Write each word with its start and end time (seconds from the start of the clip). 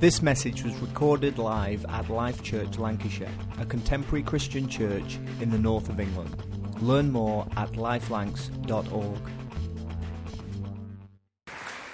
This 0.00 0.22
message 0.22 0.64
was 0.64 0.74
recorded 0.78 1.36
live 1.36 1.84
at 1.90 2.08
Life 2.08 2.42
Church 2.42 2.78
Lancashire, 2.78 3.28
a 3.58 3.66
contemporary 3.66 4.22
Christian 4.22 4.66
church 4.66 5.18
in 5.42 5.50
the 5.50 5.58
north 5.58 5.90
of 5.90 6.00
England. 6.00 6.34
Learn 6.80 7.12
more 7.12 7.46
at 7.58 7.72
lifelancs.org. 7.72 9.18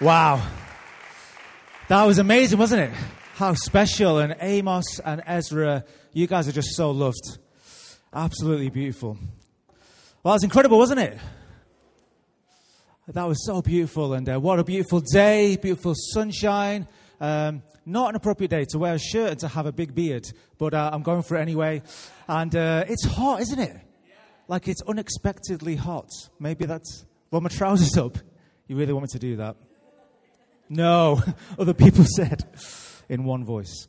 Wow. 0.00 0.40
That 1.88 2.04
was 2.04 2.20
amazing, 2.20 2.60
wasn't 2.60 2.82
it? 2.82 2.92
How 3.34 3.54
special. 3.54 4.20
And 4.20 4.36
Amos 4.40 5.00
and 5.00 5.20
Ezra, 5.26 5.84
you 6.12 6.28
guys 6.28 6.46
are 6.46 6.52
just 6.52 6.76
so 6.76 6.92
loved. 6.92 7.38
Absolutely 8.14 8.70
beautiful. 8.70 9.18
Well, 10.22 10.30
that 10.30 10.34
was 10.34 10.44
incredible, 10.44 10.78
wasn't 10.78 11.00
it? 11.00 11.18
That 13.08 13.26
was 13.26 13.44
so 13.44 13.62
beautiful. 13.62 14.12
And 14.12 14.28
uh, 14.28 14.38
what 14.38 14.60
a 14.60 14.64
beautiful 14.64 15.00
day, 15.00 15.56
beautiful 15.56 15.94
sunshine. 15.96 16.86
Um, 17.20 17.62
not 17.84 18.10
an 18.10 18.16
appropriate 18.16 18.50
day 18.50 18.64
to 18.66 18.78
wear 18.78 18.94
a 18.94 18.98
shirt 18.98 19.30
and 19.30 19.40
to 19.40 19.48
have 19.48 19.66
a 19.66 19.72
big 19.72 19.94
beard, 19.94 20.26
but 20.58 20.74
uh, 20.74 20.90
I'm 20.92 21.02
going 21.02 21.22
for 21.22 21.36
it 21.36 21.40
anyway. 21.40 21.82
And 22.28 22.54
uh, 22.54 22.84
it's 22.88 23.04
hot, 23.04 23.40
isn't 23.40 23.58
it? 23.58 23.76
Like 24.48 24.68
it's 24.68 24.82
unexpectedly 24.82 25.76
hot. 25.76 26.10
Maybe 26.38 26.66
that's. 26.66 27.04
Well, 27.30 27.40
my 27.40 27.48
trousers 27.48 27.96
up. 27.96 28.18
You 28.68 28.76
really 28.76 28.92
want 28.92 29.04
me 29.04 29.08
to 29.08 29.18
do 29.18 29.36
that? 29.36 29.56
No, 30.68 31.22
other 31.58 31.74
people 31.74 32.04
said 32.04 32.44
in 33.08 33.24
one 33.24 33.44
voice. 33.44 33.88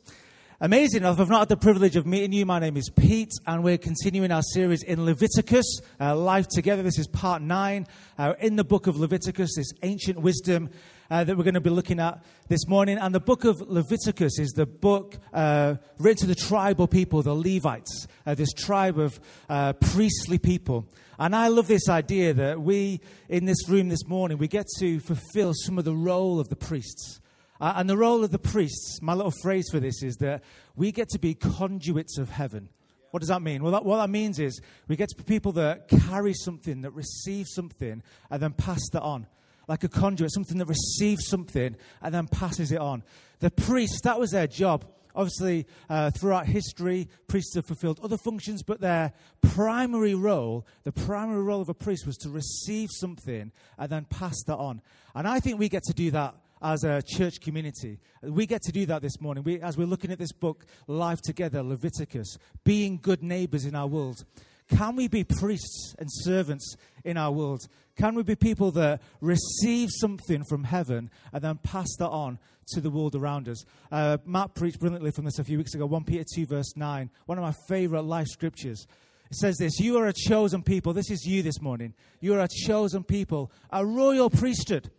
Amazing 0.60 1.02
enough, 1.02 1.20
I've 1.20 1.28
not 1.28 1.38
had 1.38 1.48
the 1.50 1.56
privilege 1.56 1.94
of 1.94 2.04
meeting 2.04 2.32
you. 2.32 2.44
My 2.44 2.58
name 2.58 2.76
is 2.76 2.90
Pete, 2.90 3.30
and 3.46 3.62
we're 3.62 3.78
continuing 3.78 4.32
our 4.32 4.42
series 4.42 4.82
in 4.82 5.04
Leviticus, 5.04 5.80
uh, 6.00 6.16
Life 6.16 6.48
Together. 6.48 6.82
This 6.82 6.98
is 6.98 7.06
part 7.06 7.42
nine 7.42 7.86
uh, 8.18 8.32
in 8.40 8.56
the 8.56 8.64
book 8.64 8.88
of 8.88 8.96
Leviticus, 8.96 9.54
this 9.54 9.70
ancient 9.84 10.20
wisdom 10.20 10.68
uh, 11.12 11.22
that 11.22 11.36
we're 11.36 11.44
going 11.44 11.54
to 11.54 11.60
be 11.60 11.70
looking 11.70 12.00
at 12.00 12.24
this 12.48 12.66
morning. 12.66 12.98
And 12.98 13.14
the 13.14 13.20
book 13.20 13.44
of 13.44 13.60
Leviticus 13.60 14.40
is 14.40 14.50
the 14.50 14.66
book 14.66 15.18
uh, 15.32 15.76
written 16.00 16.22
to 16.22 16.26
the 16.26 16.34
tribal 16.34 16.88
people, 16.88 17.22
the 17.22 17.34
Levites, 17.34 18.08
uh, 18.26 18.34
this 18.34 18.52
tribe 18.52 18.98
of 18.98 19.20
uh, 19.48 19.74
priestly 19.74 20.38
people. 20.38 20.88
And 21.20 21.36
I 21.36 21.46
love 21.46 21.68
this 21.68 21.88
idea 21.88 22.34
that 22.34 22.60
we, 22.60 23.00
in 23.28 23.44
this 23.44 23.68
room 23.68 23.90
this 23.90 24.08
morning, 24.08 24.38
we 24.38 24.48
get 24.48 24.66
to 24.80 24.98
fulfill 24.98 25.52
some 25.54 25.78
of 25.78 25.84
the 25.84 25.94
role 25.94 26.40
of 26.40 26.48
the 26.48 26.56
priests. 26.56 27.20
Uh, 27.60 27.74
and 27.76 27.90
the 27.90 27.96
role 27.96 28.22
of 28.22 28.30
the 28.30 28.38
priests, 28.38 29.00
my 29.02 29.14
little 29.14 29.32
phrase 29.42 29.66
for 29.70 29.80
this 29.80 30.02
is 30.02 30.16
that 30.16 30.42
we 30.76 30.92
get 30.92 31.08
to 31.08 31.18
be 31.18 31.34
conduits 31.34 32.18
of 32.18 32.30
heaven. 32.30 32.68
What 33.10 33.20
does 33.20 33.28
that 33.28 33.42
mean? 33.42 33.62
Well, 33.62 33.72
that, 33.72 33.84
what 33.84 33.96
that 33.96 34.10
means 34.10 34.38
is 34.38 34.60
we 34.86 34.96
get 34.96 35.08
to 35.08 35.16
be 35.16 35.24
people 35.24 35.52
that 35.52 35.88
carry 35.88 36.34
something, 36.34 36.82
that 36.82 36.90
receive 36.90 37.46
something, 37.48 38.02
and 38.30 38.42
then 38.42 38.52
pass 38.52 38.80
that 38.92 39.02
on. 39.02 39.26
Like 39.66 39.84
a 39.84 39.88
conduit, 39.88 40.32
something 40.32 40.58
that 40.58 40.66
receives 40.66 41.26
something 41.26 41.76
and 42.00 42.14
then 42.14 42.28
passes 42.28 42.72
it 42.72 42.78
on. 42.78 43.02
The 43.40 43.50
priests, 43.50 44.00
that 44.02 44.18
was 44.18 44.30
their 44.30 44.46
job. 44.46 44.84
Obviously, 45.14 45.66
uh, 45.90 46.10
throughout 46.10 46.46
history, 46.46 47.08
priests 47.26 47.54
have 47.56 47.66
fulfilled 47.66 47.98
other 48.02 48.16
functions, 48.18 48.62
but 48.62 48.80
their 48.80 49.12
primary 49.42 50.14
role, 50.14 50.66
the 50.84 50.92
primary 50.92 51.42
role 51.42 51.60
of 51.60 51.68
a 51.68 51.74
priest, 51.74 52.06
was 52.06 52.16
to 52.18 52.30
receive 52.30 52.88
something 52.92 53.50
and 53.78 53.90
then 53.90 54.04
pass 54.04 54.36
that 54.46 54.56
on. 54.56 54.80
And 55.14 55.26
I 55.26 55.40
think 55.40 55.58
we 55.58 55.68
get 55.68 55.82
to 55.84 55.92
do 55.92 56.10
that 56.12 56.34
as 56.62 56.84
a 56.84 57.02
church 57.02 57.40
community. 57.40 57.98
We 58.22 58.46
get 58.46 58.62
to 58.62 58.72
do 58.72 58.86
that 58.86 59.02
this 59.02 59.20
morning. 59.20 59.44
We, 59.44 59.60
as 59.60 59.76
we're 59.76 59.86
looking 59.86 60.10
at 60.10 60.18
this 60.18 60.32
book, 60.32 60.64
Life 60.86 61.20
Together, 61.22 61.62
Leviticus, 61.62 62.38
being 62.64 62.98
good 63.00 63.22
neighbors 63.22 63.64
in 63.64 63.74
our 63.74 63.86
world. 63.86 64.24
Can 64.68 64.96
we 64.96 65.08
be 65.08 65.24
priests 65.24 65.94
and 65.98 66.08
servants 66.10 66.76
in 67.04 67.16
our 67.16 67.32
world? 67.32 67.66
Can 67.96 68.14
we 68.14 68.22
be 68.22 68.36
people 68.36 68.70
that 68.72 69.00
receive 69.20 69.88
something 69.90 70.44
from 70.44 70.64
heaven 70.64 71.10
and 71.32 71.42
then 71.42 71.58
pass 71.62 71.88
that 71.98 72.08
on 72.08 72.38
to 72.68 72.80
the 72.80 72.90
world 72.90 73.14
around 73.14 73.48
us? 73.48 73.64
Uh, 73.90 74.18
Matt 74.26 74.54
preached 74.54 74.78
brilliantly 74.78 75.10
from 75.10 75.24
this 75.24 75.38
a 75.38 75.44
few 75.44 75.58
weeks 75.58 75.74
ago, 75.74 75.86
1 75.86 76.04
Peter 76.04 76.24
2, 76.34 76.46
verse 76.46 76.76
9, 76.76 77.10
one 77.26 77.38
of 77.38 77.42
my 77.42 77.54
favorite 77.66 78.02
life 78.02 78.26
scriptures. 78.26 78.86
It 79.30 79.36
says 79.36 79.56
this 79.56 79.78
You 79.78 79.96
are 79.98 80.06
a 80.06 80.12
chosen 80.12 80.62
people. 80.62 80.92
This 80.92 81.10
is 81.10 81.24
you 81.24 81.42
this 81.42 81.60
morning. 81.60 81.94
You 82.20 82.34
are 82.34 82.40
a 82.40 82.48
chosen 82.48 83.04
people, 83.04 83.50
a 83.70 83.84
royal 83.84 84.30
priesthood 84.30 84.90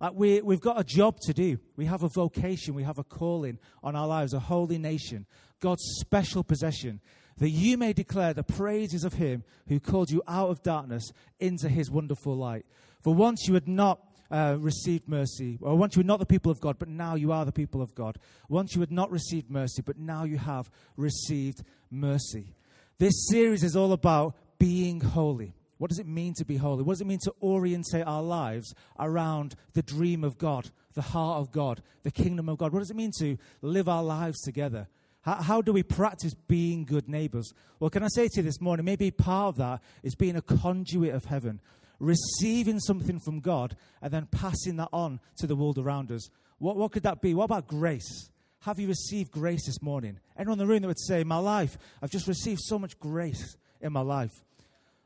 like 0.00 0.14
we, 0.14 0.40
we've 0.40 0.60
got 0.60 0.80
a 0.80 0.84
job 0.84 1.20
to 1.20 1.34
do. 1.34 1.58
We 1.76 1.84
have 1.84 2.02
a 2.02 2.08
vocation. 2.08 2.74
We 2.74 2.84
have 2.84 2.98
a 2.98 3.04
calling 3.04 3.58
on 3.82 3.94
our 3.94 4.06
lives, 4.06 4.32
a 4.32 4.40
holy 4.40 4.78
nation, 4.78 5.26
God's 5.60 5.82
special 6.00 6.42
possession, 6.42 7.00
that 7.36 7.50
you 7.50 7.76
may 7.76 7.92
declare 7.92 8.32
the 8.32 8.42
praises 8.42 9.04
of 9.04 9.14
him 9.14 9.44
who 9.68 9.78
called 9.78 10.10
you 10.10 10.22
out 10.26 10.48
of 10.48 10.62
darkness 10.62 11.12
into 11.38 11.68
his 11.68 11.90
wonderful 11.90 12.34
light. 12.34 12.64
For 13.02 13.14
once 13.14 13.46
you 13.46 13.54
had 13.54 13.68
not 13.68 14.00
uh, 14.30 14.56
received 14.58 15.08
mercy, 15.08 15.58
or 15.60 15.76
once 15.76 15.96
you 15.96 16.00
were 16.00 16.06
not 16.06 16.20
the 16.20 16.26
people 16.26 16.52
of 16.52 16.60
God, 16.60 16.78
but 16.78 16.88
now 16.88 17.14
you 17.14 17.32
are 17.32 17.44
the 17.44 17.52
people 17.52 17.82
of 17.82 17.94
God. 17.94 18.16
Once 18.48 18.74
you 18.74 18.80
had 18.80 18.92
not 18.92 19.10
received 19.10 19.50
mercy, 19.50 19.82
but 19.82 19.98
now 19.98 20.24
you 20.24 20.38
have 20.38 20.70
received 20.96 21.62
mercy. 21.90 22.54
This 22.98 23.28
series 23.28 23.64
is 23.64 23.76
all 23.76 23.92
about 23.92 24.36
being 24.58 25.00
holy. 25.00 25.54
What 25.80 25.88
does 25.88 25.98
it 25.98 26.06
mean 26.06 26.34
to 26.34 26.44
be 26.44 26.58
holy? 26.58 26.82
What 26.82 26.92
does 26.92 27.00
it 27.00 27.06
mean 27.06 27.20
to 27.22 27.32
orientate 27.42 28.06
our 28.06 28.22
lives 28.22 28.74
around 28.98 29.54
the 29.72 29.80
dream 29.80 30.24
of 30.24 30.36
God, 30.36 30.68
the 30.92 31.00
heart 31.00 31.40
of 31.40 31.52
God, 31.52 31.82
the 32.02 32.10
kingdom 32.10 32.50
of 32.50 32.58
God? 32.58 32.74
What 32.74 32.80
does 32.80 32.90
it 32.90 32.96
mean 32.96 33.12
to 33.18 33.38
live 33.62 33.88
our 33.88 34.02
lives 34.02 34.42
together? 34.42 34.88
How, 35.22 35.36
how, 35.36 35.62
do 35.62 35.72
we 35.72 35.82
practice 35.82 36.34
being 36.34 36.84
good 36.84 37.08
neighbors? 37.08 37.54
Well, 37.78 37.88
can 37.88 38.02
I 38.02 38.08
say 38.08 38.28
to 38.28 38.36
you 38.36 38.42
this 38.42 38.60
morning, 38.60 38.84
maybe 38.84 39.10
part 39.10 39.48
of 39.48 39.56
that 39.56 39.80
is 40.02 40.14
being 40.14 40.36
a 40.36 40.42
conduit 40.42 41.14
of 41.14 41.24
heaven, 41.24 41.60
receiving 41.98 42.78
something 42.78 43.18
from 43.18 43.40
God 43.40 43.74
and 44.02 44.12
then 44.12 44.26
passing 44.26 44.76
that 44.76 44.90
on 44.92 45.18
to 45.38 45.46
the 45.46 45.56
world 45.56 45.78
around 45.78 46.12
us. 46.12 46.28
What, 46.58 46.76
what 46.76 46.92
could 46.92 47.04
that 47.04 47.22
be? 47.22 47.32
What 47.32 47.44
about 47.44 47.66
grace? 47.66 48.28
Have 48.64 48.78
you 48.78 48.88
received 48.88 49.30
grace 49.30 49.64
this 49.64 49.80
morning? 49.80 50.20
Anyone 50.36 50.60
in 50.60 50.66
the 50.66 50.66
room 50.66 50.82
that 50.82 50.88
would 50.88 51.00
say, 51.00 51.24
My 51.24 51.38
life, 51.38 51.78
I've 52.02 52.10
just 52.10 52.28
received 52.28 52.60
so 52.60 52.78
much 52.78 53.00
grace 53.00 53.56
in 53.80 53.94
my 53.94 54.02
life. 54.02 54.44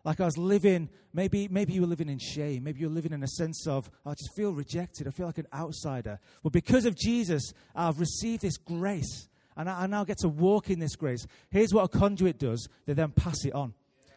Like 0.05 0.21
I 0.21 0.27
was 0.27 0.37
living, 0.37 0.91
maybe, 1.15 1.49
maybe 1.49 1.73
you 1.73 1.81
were 1.81 1.87
living 1.87 2.11
in 2.11 2.19
shame. 2.19 2.65
Maybe 2.65 2.81
you're 2.81 2.91
living 2.91 3.13
in 3.13 3.23
a 3.23 3.29
sense 3.29 3.67
of, 3.67 3.91
oh, 4.05 4.11
I 4.11 4.15
just 4.15 4.37
feel 4.37 4.53
rejected. 4.53 5.09
I 5.09 5.11
feel 5.11 5.27
like 5.27 5.39
an 5.39 5.49
outsider. 5.53 6.19
But 6.43 6.53
because 6.53 6.85
of 6.85 6.95
Jesus, 6.95 7.53
I've 7.75 7.99
received 7.99 8.43
this 8.43 8.59
grace. 8.59 9.29
And 9.57 9.69
I, 9.69 9.85
I 9.85 9.87
now 9.87 10.05
get 10.05 10.19
to 10.19 10.29
walk 10.29 10.69
in 10.69 10.79
this 10.79 10.95
grace. 10.95 11.27
Here's 11.51 11.73
what 11.73 11.85
a 11.85 11.89
conduit 11.89 12.39
does 12.39 12.69
they 12.85 12.93
then 12.93 13.13
pass 13.13 13.45
it 13.47 13.55
on. 13.55 13.73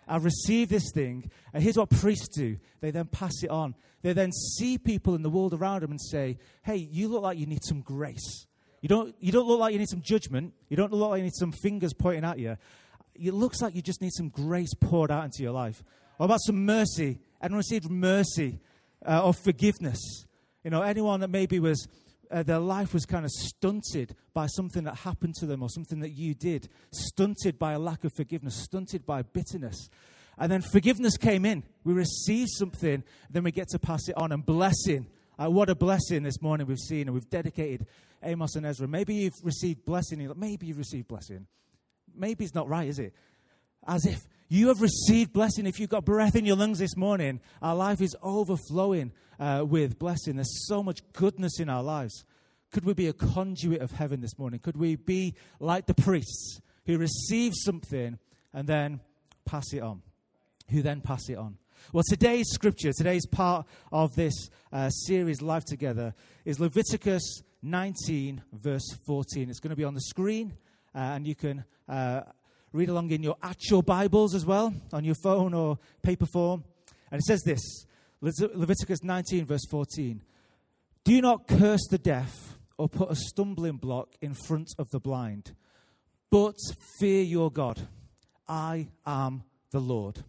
I've 0.10 0.24
received 0.24 0.72
this 0.72 0.92
thing, 0.94 1.30
and 1.54 1.62
here's 1.62 1.78
what 1.78 1.90
priests 1.90 2.30
do 2.30 2.58
they 2.80 2.92
then 2.92 3.08
pass 3.08 3.44
it 3.44 3.50
on. 3.50 3.76
They 4.02 4.14
then 4.14 4.32
see 4.32 4.78
people 4.78 5.16
in 5.16 5.22
the 5.22 5.30
world 5.30 5.54
around 5.54 5.82
them 5.82 5.92
and 5.92 6.00
say, 6.02 6.38
Hey, 6.64 6.78
you 6.78 7.10
look 7.10 7.24
like 7.24 7.38
you 7.38 7.46
need 7.46 7.64
some 7.64 7.82
grace. 7.82 8.46
You 8.82 8.88
don't, 8.88 9.16
you 9.20 9.34
don't 9.34 9.48
look 9.48 9.60
like 9.60 9.74
you 9.74 9.80
need 9.80 9.90
some 9.90 10.02
judgment. 10.02 10.54
You 10.70 10.78
don't 10.78 10.94
look 10.94 11.10
like 11.10 11.18
you 11.18 11.26
need 11.26 11.36
some 11.36 11.52
fingers 11.52 11.94
pointing 11.94 12.24
at 12.24 12.40
you 12.40 12.58
it 13.20 13.34
looks 13.34 13.62
like 13.62 13.76
you 13.76 13.82
just 13.82 14.02
need 14.02 14.14
some 14.14 14.30
grace 14.30 14.74
poured 14.80 15.12
out 15.12 15.26
into 15.26 15.44
your 15.44 15.52
life. 15.52 15.84
What 16.18 16.26
about 16.26 16.42
some 16.42 16.66
mercy? 16.66 17.20
Anyone 17.42 17.58
received 17.58 17.90
mercy 17.90 18.60
uh, 19.06 19.26
or 19.26 19.34
forgiveness? 19.34 20.00
You 20.64 20.72
know, 20.72 20.82
anyone 20.82 21.20
that 21.22 21.30
maybe 21.30 21.60
was, 21.60 21.88
uh, 22.32 22.44
their 22.44 22.60
life 22.60 22.94
was 22.94 23.06
kind 23.06 23.26
of 23.26 23.32
stunted 23.32 24.16
by 24.34 24.48
something 24.48 24.84
that 24.84 24.96
happened 24.96 25.36
to 25.36 25.46
them 25.46 25.62
or 25.62 25.70
something 25.70 26.00
that 26.00 26.12
you 26.12 26.34
did, 26.34 26.70
stunted 26.92 27.60
by 27.60 27.74
a 27.74 27.80
lack 27.80 28.04
of 28.04 28.14
forgiveness, 28.14 28.56
stunted 28.56 29.06
by 29.06 29.22
bitterness. 29.22 29.90
And 30.38 30.52
then 30.52 30.62
forgiveness 30.62 31.18
came 31.18 31.46
in. 31.46 31.64
We 31.84 31.94
received 31.94 32.50
something, 32.52 33.04
then 33.30 33.44
we 33.44 33.52
get 33.52 33.70
to 33.70 33.80
pass 33.80 34.08
it 34.08 34.18
on. 34.18 34.32
And 34.32 34.46
blessing. 34.46 35.08
Uh, 35.40 35.52
what 35.52 35.70
a 35.70 35.76
blessing 35.76 36.24
this 36.24 36.42
morning 36.42 36.66
we've 36.66 36.80
seen, 36.80 37.02
and 37.02 37.14
we've 37.14 37.30
dedicated 37.30 37.86
Amos 38.24 38.56
and 38.56 38.66
Ezra. 38.66 38.88
Maybe 38.88 39.14
you've 39.14 39.34
received 39.44 39.86
blessing. 39.86 40.32
Maybe 40.36 40.66
you've 40.66 40.80
received 40.80 41.08
blessing 41.08 41.46
maybe 42.18 42.44
it's 42.44 42.56
not 42.56 42.68
right, 42.68 42.88
is 42.88 43.00
it? 43.00 43.14
As 43.88 44.06
if 44.06 44.28
you 44.50 44.70
have 44.70 44.82
received 44.82 45.34
blessing. 45.34 45.66
If 45.66 45.80
you've 45.80 45.90
got 45.90 46.06
breath 46.06 46.36
in 46.36 46.46
your 46.46 46.56
lungs 46.56 46.80
this 46.80 46.96
morning, 46.96 47.42
our 47.62 47.76
life 47.76 48.02
is 48.02 48.16
overflowing 48.22 49.12
uh, 49.40 49.66
with 49.68 50.00
blessing. 50.00 50.36
There's 50.36 50.68
so 50.68 50.82
much 50.82 51.02
goodness 51.14 51.60
in 51.60 51.70
our 51.70 51.84
lives. 51.84 52.24
Could 52.72 52.86
we 52.86 52.94
be 52.94 53.08
a 53.08 53.14
conduit 53.14 53.82
of 53.82 53.92
heaven 53.92 54.22
this 54.22 54.38
morning? 54.38 54.60
Could 54.60 54.78
we 54.78 54.96
be 54.96 55.36
like 55.60 55.86
the 55.86 55.94
priests 55.94 56.62
who 56.86 56.98
receive 56.98 57.54
something 57.56 58.20
and 58.54 58.68
then 58.68 59.00
pass 59.46 59.74
it 59.74 59.82
on? 59.82 60.02
Who 60.70 60.82
then 60.82 61.02
pass 61.02 61.30
it 61.30 61.38
on? 61.38 61.58
Well, 61.94 62.04
today's 62.10 62.50
scripture, 62.50 62.92
today's 62.92 63.26
part 63.26 63.66
of 63.92 64.16
this 64.16 64.50
uh, 64.74 64.90
series, 64.90 65.42
Life 65.42 65.64
Together, 65.66 66.14
is 66.44 66.60
Leviticus 66.60 67.42
19, 67.62 68.42
verse 68.52 68.98
14. 69.06 69.50
It's 69.50 69.60
going 69.60 69.70
to 69.70 69.76
be 69.76 69.84
on 69.84 69.94
the 69.94 70.02
screen 70.02 70.54
and 70.98 71.28
you 71.28 71.36
can 71.36 71.64
uh, 71.88 72.22
read 72.74 72.90
along 72.90 73.12
in 73.12 73.22
your 73.22 73.38
actual 73.44 73.84
Bibles 73.84 74.34
as 74.34 74.46
well, 74.46 74.74
on 74.92 75.04
your 75.04 75.16
phone 75.24 75.54
or 75.54 75.78
paper 76.02 76.26
form. 76.26 76.64
And 77.12 77.20
it 77.20 77.26
says 77.26 77.44
this 77.44 77.86
Leviticus 78.20 79.04
19, 79.04 79.46
verse 79.46 79.66
14 79.70 80.24
Do 81.04 81.22
not 81.22 81.48
curse 81.48 81.86
the 81.90 82.00
deaf 82.00 82.58
or 82.80 82.90
put 82.90 83.12
a 83.12 83.16
stumbling 83.16 83.78
block 83.78 84.10
in 84.22 84.34
front 84.34 84.70
of 84.80 84.90
the 84.90 85.00
blind, 85.00 85.54
but 86.32 86.56
fear 87.00 87.22
your 87.22 87.52
God. 87.52 87.88
I 88.48 88.88
am 89.06 89.44
the 89.72 89.80
Lord. 89.80 90.24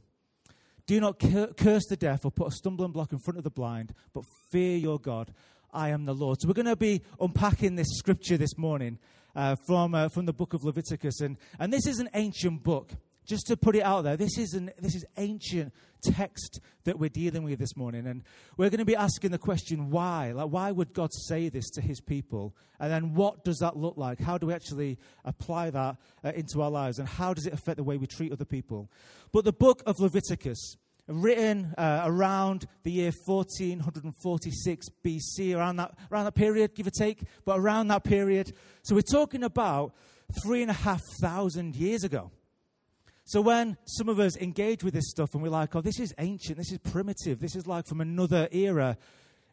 Do 0.86 1.00
not 1.00 1.18
curse 1.18 1.86
the 1.88 1.96
deaf 1.96 2.24
or 2.24 2.30
put 2.30 2.48
a 2.48 2.50
stumbling 2.50 2.92
block 2.92 3.12
in 3.12 3.18
front 3.18 3.38
of 3.38 3.44
the 3.44 3.50
blind, 3.50 3.94
but 4.12 4.24
fear 4.50 4.76
your 4.76 4.98
God. 4.98 5.32
I 5.72 5.90
am 5.90 6.04
the 6.04 6.14
Lord. 6.14 6.40
So 6.40 6.48
we're 6.48 6.54
going 6.54 6.66
to 6.66 6.76
be 6.76 7.02
unpacking 7.20 7.76
this 7.76 7.88
scripture 7.90 8.36
this 8.38 8.56
morning 8.56 8.98
uh, 9.34 9.56
from, 9.66 9.94
uh, 9.94 10.08
from 10.08 10.26
the 10.26 10.32
book 10.32 10.54
of 10.54 10.64
Leviticus. 10.64 11.20
And, 11.20 11.36
and 11.58 11.72
this 11.72 11.86
is 11.86 11.98
an 11.98 12.08
ancient 12.14 12.62
book. 12.62 12.92
Just 13.26 13.46
to 13.48 13.58
put 13.58 13.76
it 13.76 13.82
out 13.82 14.04
there, 14.04 14.16
this 14.16 14.38
is, 14.38 14.54
an, 14.54 14.70
this 14.80 14.94
is 14.94 15.04
ancient 15.18 15.74
text 16.02 16.60
that 16.84 16.98
we're 16.98 17.10
dealing 17.10 17.42
with 17.42 17.58
this 17.58 17.76
morning. 17.76 18.06
And 18.06 18.22
we're 18.56 18.70
going 18.70 18.78
to 18.78 18.86
be 18.86 18.96
asking 18.96 19.32
the 19.32 19.38
question, 19.38 19.90
why? 19.90 20.32
Like, 20.32 20.48
why 20.48 20.70
would 20.70 20.94
God 20.94 21.12
say 21.12 21.50
this 21.50 21.68
to 21.72 21.82
his 21.82 22.00
people? 22.00 22.56
And 22.80 22.90
then 22.90 23.12
what 23.14 23.44
does 23.44 23.58
that 23.58 23.76
look 23.76 23.98
like? 23.98 24.18
How 24.18 24.38
do 24.38 24.46
we 24.46 24.54
actually 24.54 24.98
apply 25.26 25.68
that 25.70 25.96
uh, 26.24 26.32
into 26.34 26.62
our 26.62 26.70
lives? 26.70 26.98
And 26.98 27.06
how 27.06 27.34
does 27.34 27.44
it 27.44 27.52
affect 27.52 27.76
the 27.76 27.84
way 27.84 27.98
we 27.98 28.06
treat 28.06 28.32
other 28.32 28.46
people? 28.46 28.90
But 29.30 29.44
the 29.44 29.52
book 29.52 29.82
of 29.84 30.00
Leviticus, 30.00 30.78
written 31.08 31.74
uh, 31.76 32.02
around 32.04 32.66
the 32.84 32.92
year 32.92 33.12
1446 33.24 34.86
BC, 35.04 35.56
around 35.56 35.76
that, 35.76 35.94
around 36.12 36.24
that 36.26 36.34
period, 36.34 36.74
give 36.74 36.86
or 36.86 36.90
take, 36.90 37.22
but 37.44 37.58
around 37.58 37.88
that 37.88 38.04
period. 38.04 38.52
So 38.82 38.94
we're 38.94 39.02
talking 39.02 39.42
about 39.42 39.94
three 40.42 40.62
and 40.62 40.70
a 40.70 40.74
half 40.74 41.00
thousand 41.20 41.74
years 41.76 42.04
ago. 42.04 42.30
So 43.24 43.40
when 43.40 43.76
some 43.84 44.08
of 44.08 44.18
us 44.20 44.36
engage 44.38 44.82
with 44.82 44.94
this 44.94 45.10
stuff 45.10 45.34
and 45.34 45.42
we're 45.42 45.50
like, 45.50 45.74
oh, 45.76 45.80
this 45.80 46.00
is 46.00 46.14
ancient, 46.18 46.56
this 46.56 46.72
is 46.72 46.78
primitive, 46.78 47.40
this 47.40 47.56
is 47.56 47.66
like 47.66 47.86
from 47.86 48.00
another 48.00 48.48
era, 48.52 48.96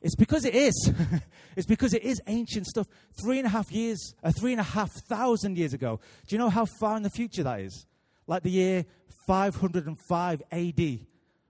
it's 0.01 0.15
because 0.15 0.45
it 0.45 0.53
is. 0.55 0.91
it's 1.55 1.65
because 1.65 1.93
it 1.93 2.03
is 2.03 2.21
ancient 2.27 2.67
stuff. 2.67 2.87
Three 3.21 3.39
and 3.39 3.47
a 3.47 3.49
half 3.49 3.71
years, 3.71 4.13
uh, 4.23 4.31
three 4.31 4.51
and 4.51 4.61
a 4.61 4.63
half 4.63 4.91
thousand 5.09 5.57
years 5.57 5.73
ago. 5.73 5.99
Do 6.27 6.35
you 6.35 6.39
know 6.39 6.49
how 6.49 6.65
far 6.79 6.95
in 6.95 7.03
the 7.03 7.09
future 7.09 7.43
that 7.43 7.61
is? 7.61 7.85
Like 8.27 8.43
the 8.43 8.51
year 8.51 8.85
505 9.27 10.43
AD. 10.51 10.99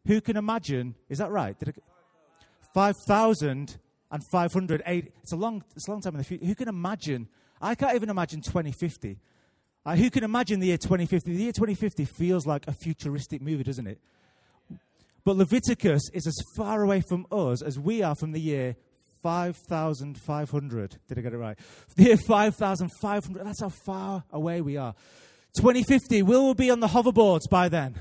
Who 0.07 0.21
can 0.21 0.37
imagine? 0.37 0.95
Is 1.09 1.17
that 1.17 1.31
right? 1.31 1.57
Did 1.57 1.75
5,500 2.73 4.81
AD. 4.85 5.07
It's 5.23 5.31
a 5.31 5.35
long, 5.35 5.63
it's 5.75 5.87
a 5.87 5.91
long 5.91 6.01
time 6.01 6.13
in 6.13 6.19
the 6.19 6.23
future. 6.23 6.45
Who 6.45 6.55
can 6.55 6.67
imagine? 6.67 7.27
I 7.61 7.75
can't 7.75 7.95
even 7.95 8.09
imagine 8.09 8.41
2050. 8.41 9.17
Uh, 9.85 9.95
who 9.95 10.09
can 10.09 10.23
imagine 10.23 10.59
the 10.59 10.67
year 10.67 10.77
2050? 10.77 11.31
The 11.31 11.43
year 11.43 11.51
2050 11.51 12.05
feels 12.05 12.45
like 12.45 12.67
a 12.67 12.73
futuristic 12.73 13.41
movie, 13.41 13.63
doesn't 13.63 13.87
it? 13.87 13.99
But 15.23 15.37
Leviticus 15.37 16.09
is 16.13 16.27
as 16.27 16.35
far 16.55 16.83
away 16.83 17.01
from 17.01 17.25
us 17.31 17.61
as 17.61 17.79
we 17.79 18.03
are 18.03 18.15
from 18.15 18.31
the 18.31 18.39
year 18.39 18.75
5,500. 19.23 20.97
Did 21.07 21.17
I 21.17 21.21
get 21.21 21.33
it 21.33 21.37
right? 21.37 21.57
The 21.95 22.03
year 22.03 22.17
5,500. 22.17 23.45
That's 23.45 23.61
how 23.61 23.69
far 23.69 24.23
away 24.31 24.61
we 24.61 24.77
are. 24.77 24.93
2050, 25.57 26.21
will 26.23 26.49
we 26.49 26.53
be 26.53 26.69
on 26.69 26.79
the 26.79 26.87
hoverboards 26.87 27.49
by 27.49 27.69
then? 27.69 27.95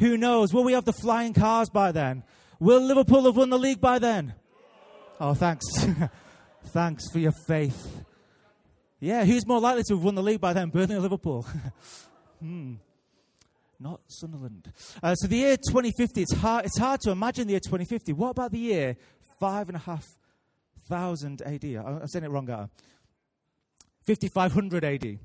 Who 0.00 0.16
knows? 0.16 0.52
Will 0.52 0.64
we 0.64 0.72
have 0.72 0.86
the 0.86 0.94
flying 0.94 1.34
cars 1.34 1.68
by 1.68 1.92
then? 1.92 2.24
Will 2.58 2.80
Liverpool 2.80 3.24
have 3.24 3.36
won 3.36 3.50
the 3.50 3.58
league 3.58 3.80
by 3.80 3.98
then? 3.98 4.34
Oh, 5.20 5.34
thanks. 5.34 5.66
thanks 6.68 7.04
for 7.12 7.18
your 7.18 7.32
faith. 7.46 8.04
Yeah, 8.98 9.24
who's 9.24 9.46
more 9.46 9.60
likely 9.60 9.82
to 9.88 9.94
have 9.94 10.02
won 10.02 10.14
the 10.14 10.22
league 10.22 10.40
by 10.40 10.54
then, 10.54 10.70
Burnley 10.70 10.96
or 10.96 11.00
Liverpool? 11.00 11.46
hmm. 12.40 12.74
Not 13.78 14.00
Sunderland. 14.08 14.72
Uh, 15.02 15.14
so 15.14 15.26
the 15.26 15.36
year 15.36 15.56
2050, 15.56 16.22
it's 16.22 16.34
hard, 16.34 16.64
it's 16.64 16.78
hard 16.78 17.00
to 17.02 17.10
imagine 17.10 17.46
the 17.46 17.52
year 17.52 17.60
2050. 17.60 18.12
What 18.14 18.30
about 18.30 18.52
the 18.52 18.58
year 18.58 18.96
five 19.38 19.68
and 19.68 19.76
a 19.76 19.80
half 19.80 20.06
thousand 20.88 21.42
AD? 21.42 21.64
I'm 21.64 22.06
saying 22.08 22.24
it 22.24 22.30
wrong, 22.30 22.48
are 22.50 22.68
5500 24.06 24.84
AD. 24.84 25.18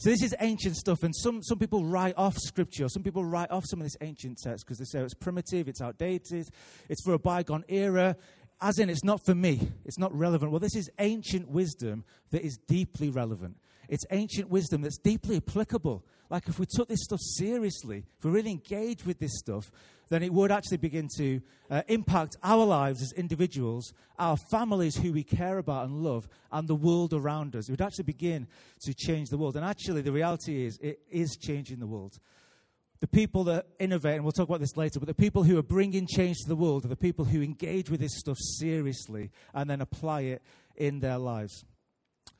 So 0.00 0.10
this 0.10 0.22
is 0.22 0.32
ancient 0.38 0.76
stuff, 0.76 1.02
and 1.02 1.12
some, 1.12 1.42
some 1.42 1.58
people 1.58 1.84
write 1.84 2.14
off 2.16 2.38
scripture. 2.38 2.88
Some 2.88 3.02
people 3.02 3.24
write 3.24 3.50
off 3.50 3.64
some 3.66 3.80
of 3.80 3.84
this 3.84 3.96
ancient 4.00 4.38
text 4.38 4.64
because 4.64 4.78
they 4.78 4.84
say 4.84 5.00
it's 5.00 5.12
primitive, 5.12 5.66
it's 5.66 5.80
outdated, 5.80 6.48
it's 6.88 7.02
for 7.02 7.14
a 7.14 7.18
bygone 7.18 7.64
era. 7.66 8.16
As 8.60 8.78
in, 8.78 8.90
it's 8.90 9.02
not 9.02 9.24
for 9.26 9.34
me, 9.34 9.72
it's 9.84 9.98
not 9.98 10.16
relevant. 10.16 10.52
Well, 10.52 10.60
this 10.60 10.76
is 10.76 10.88
ancient 11.00 11.48
wisdom 11.48 12.04
that 12.30 12.42
is 12.42 12.58
deeply 12.68 13.10
relevant. 13.10 13.56
It's 13.88 14.04
ancient 14.12 14.50
wisdom 14.50 14.82
that's 14.82 14.98
deeply 14.98 15.38
applicable. 15.38 16.04
Like, 16.30 16.46
if 16.48 16.60
we 16.60 16.66
took 16.66 16.88
this 16.88 17.02
stuff 17.02 17.20
seriously, 17.20 18.04
if 18.18 18.24
we 18.24 18.30
really 18.30 18.52
engaged 18.52 19.04
with 19.04 19.18
this 19.18 19.36
stuff, 19.36 19.68
then 20.08 20.22
it 20.22 20.32
would 20.32 20.50
actually 20.50 20.78
begin 20.78 21.08
to 21.16 21.40
uh, 21.70 21.82
impact 21.88 22.36
our 22.42 22.64
lives 22.64 23.02
as 23.02 23.12
individuals, 23.12 23.92
our 24.18 24.36
families 24.50 24.96
who 24.96 25.12
we 25.12 25.22
care 25.22 25.58
about 25.58 25.86
and 25.86 26.02
love, 26.02 26.28
and 26.50 26.68
the 26.68 26.74
world 26.74 27.12
around 27.12 27.54
us. 27.54 27.68
It 27.68 27.72
would 27.72 27.82
actually 27.82 28.04
begin 28.04 28.46
to 28.82 28.94
change 28.94 29.28
the 29.28 29.38
world. 29.38 29.56
And 29.56 29.64
actually, 29.64 30.02
the 30.02 30.12
reality 30.12 30.64
is, 30.64 30.78
it 30.78 31.00
is 31.10 31.36
changing 31.36 31.78
the 31.78 31.86
world. 31.86 32.18
The 33.00 33.06
people 33.06 33.44
that 33.44 33.66
innovate, 33.78 34.16
and 34.16 34.24
we'll 34.24 34.32
talk 34.32 34.48
about 34.48 34.60
this 34.60 34.76
later, 34.76 34.98
but 34.98 35.06
the 35.06 35.14
people 35.14 35.44
who 35.44 35.56
are 35.58 35.62
bringing 35.62 36.06
change 36.06 36.38
to 36.38 36.48
the 36.48 36.56
world 36.56 36.84
are 36.84 36.88
the 36.88 36.96
people 36.96 37.24
who 37.24 37.42
engage 37.42 37.90
with 37.90 38.00
this 38.00 38.18
stuff 38.18 38.38
seriously 38.38 39.30
and 39.54 39.70
then 39.70 39.80
apply 39.80 40.22
it 40.22 40.42
in 40.76 40.98
their 40.98 41.18
lives. 41.18 41.64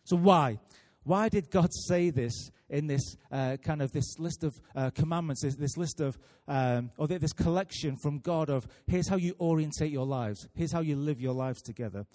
So, 0.05 0.17
why? 0.17 0.59
Why 1.05 1.29
did 1.29 1.51
God 1.51 1.73
say 1.73 2.11
this 2.11 2.51
in 2.71 2.87
this 2.87 3.17
uh, 3.33 3.57
kind 3.63 3.83
of 3.83 3.93
this 3.93 4.19
list 4.19 4.45
of 4.45 4.61
uh, 4.75 4.91
commandments, 4.91 5.43
this, 5.43 5.57
this, 5.57 5.77
list 5.77 6.01
of, 6.01 6.19
um, 6.47 6.91
or 6.97 7.07
this 7.07 7.33
collection 7.33 7.97
from 7.97 8.19
God 8.19 8.51
of 8.51 8.67
here's 8.87 9.09
how 9.09 9.17
you 9.17 9.35
orientate 9.41 9.91
your 9.91 10.07
lives, 10.07 10.49
here's 10.55 10.73
how 10.73 10.81
you 10.81 10.97
live 10.97 11.21
your 11.21 11.35
lives 11.35 11.63
together? 11.63 12.07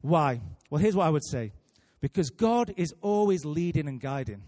Why? 0.00 0.40
Well, 0.70 0.80
here's 0.80 0.96
what 0.96 1.06
I 1.06 1.10
would 1.10 1.24
say 1.24 1.52
because 2.00 2.30
God 2.30 2.74
is 2.76 2.92
always 3.00 3.44
leading 3.44 3.88
and 3.88 4.00
guiding. 4.00 4.42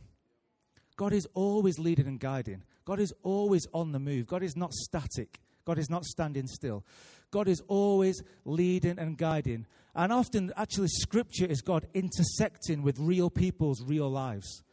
God 0.96 1.12
is 1.12 1.26
always 1.34 1.78
leading 1.78 2.06
and 2.06 2.20
guiding. 2.20 2.62
God 2.84 3.00
is 3.00 3.12
always 3.22 3.66
on 3.72 3.92
the 3.92 3.98
move. 3.98 4.26
God 4.26 4.42
is 4.42 4.56
not 4.56 4.72
static. 4.72 5.40
God 5.64 5.78
is 5.78 5.88
not 5.88 6.04
standing 6.04 6.46
still. 6.46 6.84
God 7.30 7.48
is 7.48 7.62
always 7.68 8.22
leading 8.44 8.98
and 8.98 9.16
guiding. 9.16 9.66
And 9.94 10.12
often, 10.12 10.52
actually, 10.56 10.88
Scripture 10.88 11.46
is 11.46 11.62
God 11.62 11.86
intersecting 11.94 12.82
with 12.82 12.98
real 12.98 13.30
people's 13.30 13.82
real 13.82 14.10
lives. 14.10 14.63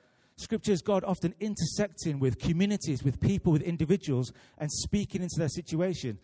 Scripture 0.41 0.71
is 0.71 0.81
God 0.81 1.03
often 1.03 1.33
intersecting 1.39 2.19
with 2.19 2.39
communities, 2.39 3.03
with 3.03 3.19
people, 3.19 3.51
with 3.51 3.61
individuals, 3.61 4.31
and 4.57 4.71
speaking 4.71 5.21
into 5.21 5.35
their 5.37 5.49
situation. 5.49 6.17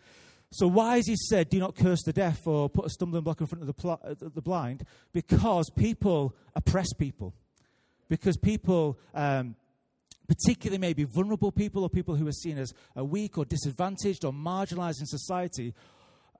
So, 0.50 0.66
why 0.66 0.96
is 0.96 1.06
he 1.06 1.16
said, 1.16 1.50
do 1.50 1.58
not 1.58 1.76
curse 1.76 2.02
the 2.02 2.12
deaf 2.12 2.46
or 2.46 2.70
put 2.70 2.86
a 2.86 2.90
stumbling 2.90 3.22
block 3.22 3.40
in 3.40 3.46
front 3.46 3.62
of 3.62 3.66
the, 3.66 3.74
pl- 3.74 4.00
uh, 4.02 4.14
the 4.18 4.40
blind? 4.40 4.84
Because 5.12 5.70
people 5.70 6.34
oppress 6.54 6.92
people. 6.94 7.34
Because 8.08 8.38
people, 8.38 8.98
um, 9.14 9.54
particularly 10.26 10.78
maybe 10.78 11.04
vulnerable 11.04 11.52
people 11.52 11.82
or 11.82 11.90
people 11.90 12.14
who 12.14 12.26
are 12.26 12.32
seen 12.32 12.56
as 12.56 12.72
weak 12.96 13.36
or 13.36 13.44
disadvantaged 13.44 14.24
or 14.24 14.32
marginalized 14.32 15.00
in 15.00 15.06
society, 15.06 15.74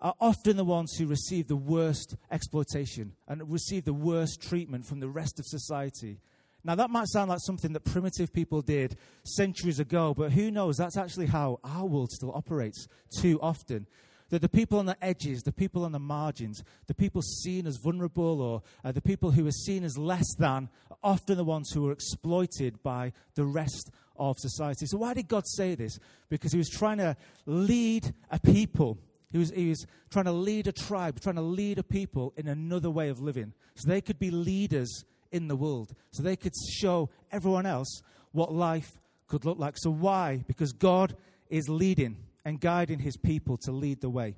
are 0.00 0.14
often 0.20 0.56
the 0.56 0.64
ones 0.64 0.96
who 0.96 1.06
receive 1.06 1.48
the 1.48 1.56
worst 1.56 2.16
exploitation 2.30 3.12
and 3.26 3.50
receive 3.50 3.84
the 3.84 3.92
worst 3.92 4.40
treatment 4.40 4.86
from 4.86 5.00
the 5.00 5.08
rest 5.08 5.38
of 5.38 5.44
society. 5.46 6.18
Now, 6.68 6.74
that 6.74 6.90
might 6.90 7.08
sound 7.08 7.30
like 7.30 7.38
something 7.40 7.72
that 7.72 7.84
primitive 7.86 8.30
people 8.30 8.60
did 8.60 8.98
centuries 9.24 9.80
ago, 9.80 10.12
but 10.12 10.32
who 10.32 10.50
knows? 10.50 10.76
That's 10.76 10.98
actually 10.98 11.24
how 11.24 11.60
our 11.64 11.86
world 11.86 12.10
still 12.10 12.30
operates 12.34 12.88
too 13.22 13.40
often. 13.40 13.86
That 14.28 14.42
the 14.42 14.50
people 14.50 14.78
on 14.78 14.84
the 14.84 15.02
edges, 15.02 15.42
the 15.42 15.50
people 15.50 15.86
on 15.86 15.92
the 15.92 15.98
margins, 15.98 16.62
the 16.86 16.92
people 16.92 17.22
seen 17.22 17.66
as 17.66 17.78
vulnerable 17.78 18.42
or 18.42 18.62
uh, 18.84 18.92
the 18.92 19.00
people 19.00 19.30
who 19.30 19.46
are 19.46 19.50
seen 19.50 19.82
as 19.82 19.96
less 19.96 20.26
than, 20.38 20.68
are 20.90 20.98
often 21.02 21.38
the 21.38 21.44
ones 21.44 21.70
who 21.70 21.88
are 21.88 21.92
exploited 21.92 22.82
by 22.82 23.14
the 23.34 23.46
rest 23.46 23.90
of 24.16 24.36
society. 24.38 24.84
So, 24.84 24.98
why 24.98 25.14
did 25.14 25.26
God 25.26 25.46
say 25.46 25.74
this? 25.74 25.98
Because 26.28 26.52
He 26.52 26.58
was 26.58 26.68
trying 26.68 26.98
to 26.98 27.16
lead 27.46 28.12
a 28.30 28.38
people 28.38 28.98
he 29.30 29.36
was, 29.36 29.50
he 29.50 29.68
was 29.68 29.86
trying 30.10 30.24
to 30.24 30.32
lead 30.32 30.66
a 30.66 30.72
tribe, 30.72 31.20
trying 31.20 31.36
to 31.36 31.42
lead 31.42 31.78
a 31.78 31.82
people 31.82 32.32
in 32.36 32.48
another 32.48 32.90
way 32.90 33.10
of 33.10 33.20
living. 33.20 33.52
So 33.74 33.88
they 33.88 34.00
could 34.00 34.18
be 34.18 34.30
leaders 34.30 35.04
in 35.32 35.48
the 35.48 35.56
world. 35.56 35.94
So 36.12 36.22
they 36.22 36.36
could 36.36 36.52
show 36.72 37.10
everyone 37.30 37.66
else 37.66 38.02
what 38.32 38.52
life 38.52 38.90
could 39.26 39.44
look 39.44 39.58
like. 39.58 39.74
So 39.78 39.90
why? 39.90 40.44
Because 40.46 40.72
God 40.72 41.16
is 41.50 41.68
leading 41.68 42.16
and 42.44 42.60
guiding 42.60 42.98
his 42.98 43.16
people 43.16 43.56
to 43.58 43.72
lead 43.72 44.00
the 44.00 44.10
way. 44.10 44.36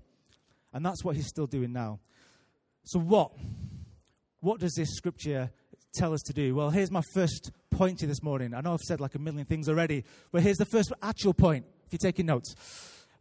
And 0.72 0.84
that's 0.84 1.04
what 1.04 1.16
he's 1.16 1.28
still 1.28 1.46
doing 1.46 1.72
now. 1.72 2.00
So 2.84 2.98
what? 2.98 3.32
What 4.40 4.60
does 4.60 4.74
this 4.74 4.94
scripture 4.94 5.50
tell 5.94 6.12
us 6.12 6.22
to 6.22 6.32
do? 6.32 6.54
Well, 6.54 6.70
here's 6.70 6.90
my 6.90 7.02
first 7.14 7.50
point 7.70 7.98
to 7.98 8.06
this 8.06 8.22
morning. 8.22 8.54
I 8.54 8.60
know 8.60 8.72
I've 8.72 8.80
said 8.80 9.00
like 9.00 9.14
a 9.14 9.18
million 9.18 9.44
things 9.44 9.68
already, 9.68 10.04
but 10.32 10.42
here's 10.42 10.56
the 10.56 10.66
first 10.66 10.92
actual 11.02 11.34
point, 11.34 11.66
if 11.86 11.92
you're 11.92 11.98
taking 11.98 12.26
notes 12.26 12.54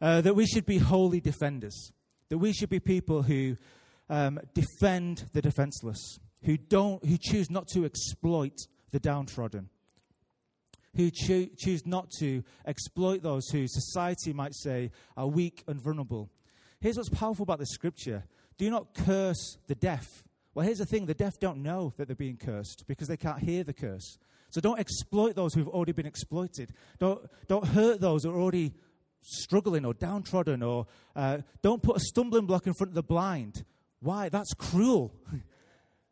uh, 0.01 0.21
that 0.21 0.35
we 0.35 0.45
should 0.45 0.65
be 0.65 0.77
holy 0.77 1.19
defenders, 1.19 1.91
that 2.29 2.37
we 2.37 2.53
should 2.53 2.69
be 2.69 2.79
people 2.79 3.23
who 3.23 3.57
um, 4.09 4.39
defend 4.53 5.25
the 5.33 5.41
defenseless, 5.41 6.19
who, 6.43 6.57
don't, 6.57 7.03
who 7.05 7.17
choose 7.19 7.49
not 7.49 7.67
to 7.69 7.85
exploit 7.85 8.55
the 8.91 8.99
downtrodden, 8.99 9.69
who 10.95 11.11
cho- 11.11 11.47
choose 11.57 11.85
not 11.85 12.09
to 12.19 12.43
exploit 12.65 13.21
those 13.21 13.47
who 13.49 13.67
society 13.67 14.33
might 14.33 14.55
say 14.55 14.91
are 15.17 15.27
weak 15.27 15.63
and 15.67 15.81
vulnerable. 15.81 16.29
Here's 16.79 16.97
what's 16.97 17.09
powerful 17.09 17.43
about 17.43 17.59
this 17.59 17.71
scripture 17.71 18.23
do 18.57 18.69
not 18.69 18.93
curse 18.93 19.57
the 19.67 19.75
deaf. 19.75 20.23
Well, 20.53 20.65
here's 20.65 20.79
the 20.79 20.85
thing 20.85 21.05
the 21.05 21.13
deaf 21.13 21.39
don't 21.39 21.63
know 21.63 21.93
that 21.97 22.07
they're 22.07 22.15
being 22.15 22.37
cursed 22.37 22.83
because 22.87 23.07
they 23.07 23.17
can't 23.17 23.39
hear 23.39 23.63
the 23.63 23.73
curse. 23.73 24.17
So 24.49 24.59
don't 24.59 24.79
exploit 24.79 25.35
those 25.35 25.53
who've 25.53 25.67
already 25.67 25.91
been 25.91 26.07
exploited. 26.07 26.73
Don't, 26.97 27.21
don't 27.47 27.65
hurt 27.65 28.01
those 28.01 28.23
who 28.23 28.31
are 28.31 28.41
already 28.41 28.73
struggling 29.21 29.85
or 29.85 29.93
downtrodden, 29.93 30.63
or 30.63 30.87
uh, 31.15 31.39
don't 31.61 31.83
put 31.83 31.97
a 31.97 31.99
stumbling 31.99 32.45
block 32.45 32.67
in 32.67 32.73
front 32.73 32.91
of 32.91 32.95
the 32.95 33.03
blind. 33.03 33.63
Why? 33.99 34.29
That's 34.29 34.53
cruel. 34.53 35.13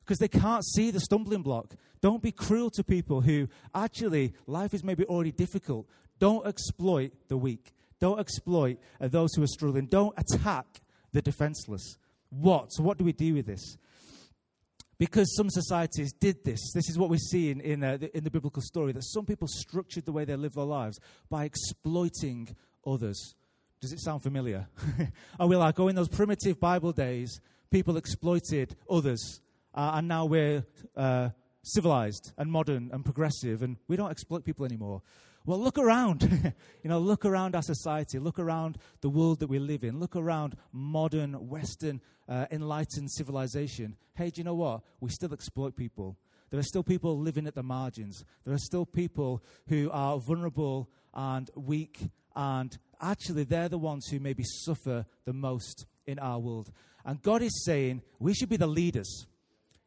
because 0.07 0.19
they 0.19 0.29
can't 0.29 0.65
see 0.65 0.89
the 0.89 1.01
stumbling 1.01 1.41
block. 1.41 1.75
Don't 2.01 2.23
be 2.23 2.31
cruel 2.31 2.69
to 2.71 2.83
people 2.83 3.19
who 3.19 3.49
actually 3.75 4.33
life 4.45 4.73
is 4.73 4.81
maybe 4.81 5.03
already 5.03 5.33
difficult. 5.33 5.85
Don't 6.17 6.47
exploit 6.47 7.11
the 7.27 7.35
weak. 7.35 7.73
Don't 7.99 8.17
exploit 8.17 8.77
uh, 9.01 9.09
those 9.09 9.33
who 9.33 9.43
are 9.43 9.47
struggling. 9.47 9.87
Don't 9.87 10.13
attack 10.17 10.65
the 11.11 11.21
defenseless. 11.21 11.97
What? 12.29 12.71
So, 12.71 12.83
what 12.83 12.97
do 12.97 13.03
we 13.03 13.11
do 13.11 13.33
with 13.33 13.47
this? 13.47 13.77
Because 14.97 15.35
some 15.35 15.49
societies 15.49 16.13
did 16.13 16.43
this. 16.43 16.71
This 16.73 16.89
is 16.89 16.97
what 16.97 17.09
we 17.09 17.17
see 17.17 17.51
in, 17.51 17.59
in, 17.61 17.83
uh, 17.83 17.97
the, 17.97 18.17
in 18.17 18.23
the 18.23 18.31
biblical 18.31 18.61
story 18.61 18.93
that 18.93 19.03
some 19.03 19.25
people 19.25 19.47
structured 19.47 20.05
the 20.05 20.11
way 20.11 20.25
they 20.25 20.35
live 20.35 20.53
their 20.53 20.63
lives 20.63 20.99
by 21.29 21.43
exploiting 21.43 22.55
others. 22.85 23.35
Does 23.81 23.93
it 23.93 23.99
sound 23.99 24.23
familiar? 24.23 24.67
Are 25.39 25.47
we 25.47 25.55
like, 25.55 25.79
oh, 25.79 25.87
in 25.87 25.95
those 25.95 26.09
primitive 26.09 26.59
Bible 26.59 26.93
days, 26.93 27.39
people 27.69 27.97
exploited 27.97 28.75
others, 28.89 29.41
uh, 29.77 29.91
and 29.93 30.07
now 30.07 30.25
we're 30.25 30.65
uh, 30.95 31.29
civilized 31.61 32.33
and 32.37 32.51
modern 32.51 32.89
and 32.91 33.05
progressive, 33.05 33.61
and 33.61 33.77
we 33.87 33.95
don't 33.95 34.09
exploit 34.09 34.43
people 34.43 34.65
anymore. 34.65 35.03
Well, 35.45 35.59
look 35.59 35.77
around. 35.77 36.23
you 36.83 36.89
know, 36.89 36.99
look 36.99 37.23
around 37.23 37.55
our 37.55 37.61
society. 37.61 38.17
Look 38.17 38.39
around 38.39 38.79
the 39.01 39.09
world 39.09 39.39
that 39.39 39.47
we 39.47 39.59
live 39.59 39.83
in. 39.83 39.99
Look 39.99 40.15
around 40.15 40.57
modern, 40.73 41.33
Western, 41.47 42.01
uh, 42.27 42.47
enlightened 42.51 43.11
civilization. 43.11 43.95
Hey, 44.15 44.31
do 44.31 44.41
you 44.41 44.43
know 44.43 44.55
what? 44.55 44.81
We 44.99 45.11
still 45.11 45.31
exploit 45.31 45.75
people. 45.75 46.17
There 46.49 46.59
are 46.59 46.63
still 46.63 46.83
people 46.83 47.19
living 47.19 47.45
at 47.45 47.55
the 47.55 47.63
margins. 47.63 48.25
There 48.45 48.53
are 48.53 48.59
still 48.59 48.85
people 48.85 49.43
who 49.69 49.89
are 49.91 50.17
vulnerable 50.17 50.89
and 51.13 51.49
weak, 51.55 51.99
and 52.35 52.77
actually, 52.99 53.43
they're 53.43 53.69
the 53.69 53.77
ones 53.77 54.07
who 54.07 54.19
maybe 54.19 54.43
suffer 54.43 55.05
the 55.25 55.33
most 55.33 55.85
in 56.07 56.17
our 56.19 56.39
world. 56.39 56.71
And 57.05 57.21
God 57.21 57.41
is 57.41 57.63
saying 57.63 58.01
we 58.19 58.33
should 58.33 58.49
be 58.49 58.57
the 58.57 58.67
leaders. 58.67 59.27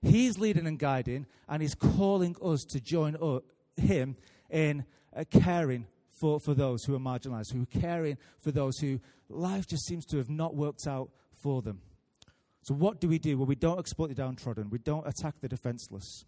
He's 0.02 0.38
leading 0.38 0.66
and 0.66 0.78
guiding, 0.78 1.26
and 1.48 1.62
He's 1.62 1.74
calling 1.74 2.36
us 2.42 2.64
to 2.70 2.80
join 2.80 3.16
up, 3.16 3.44
Him 3.76 4.16
in 4.48 4.84
uh, 5.14 5.24
caring 5.30 5.86
for, 6.08 6.40
for 6.40 6.54
those 6.54 6.84
who 6.84 6.94
are 6.94 7.00
marginalized, 7.00 7.52
who 7.52 7.62
are 7.62 7.80
caring 7.80 8.18
for 8.38 8.50
those 8.50 8.78
who 8.78 9.00
life 9.28 9.66
just 9.66 9.86
seems 9.86 10.04
to 10.06 10.18
have 10.18 10.30
not 10.30 10.54
worked 10.54 10.86
out 10.86 11.10
for 11.32 11.62
them. 11.62 11.80
So, 12.62 12.74
what 12.74 13.00
do 13.00 13.08
we 13.08 13.18
do? 13.18 13.38
Well, 13.38 13.46
we 13.46 13.54
don't 13.54 13.78
exploit 13.78 14.08
the 14.08 14.14
downtrodden, 14.14 14.70
we 14.70 14.78
don't 14.78 15.06
attack 15.06 15.34
the 15.40 15.48
defenseless. 15.48 16.24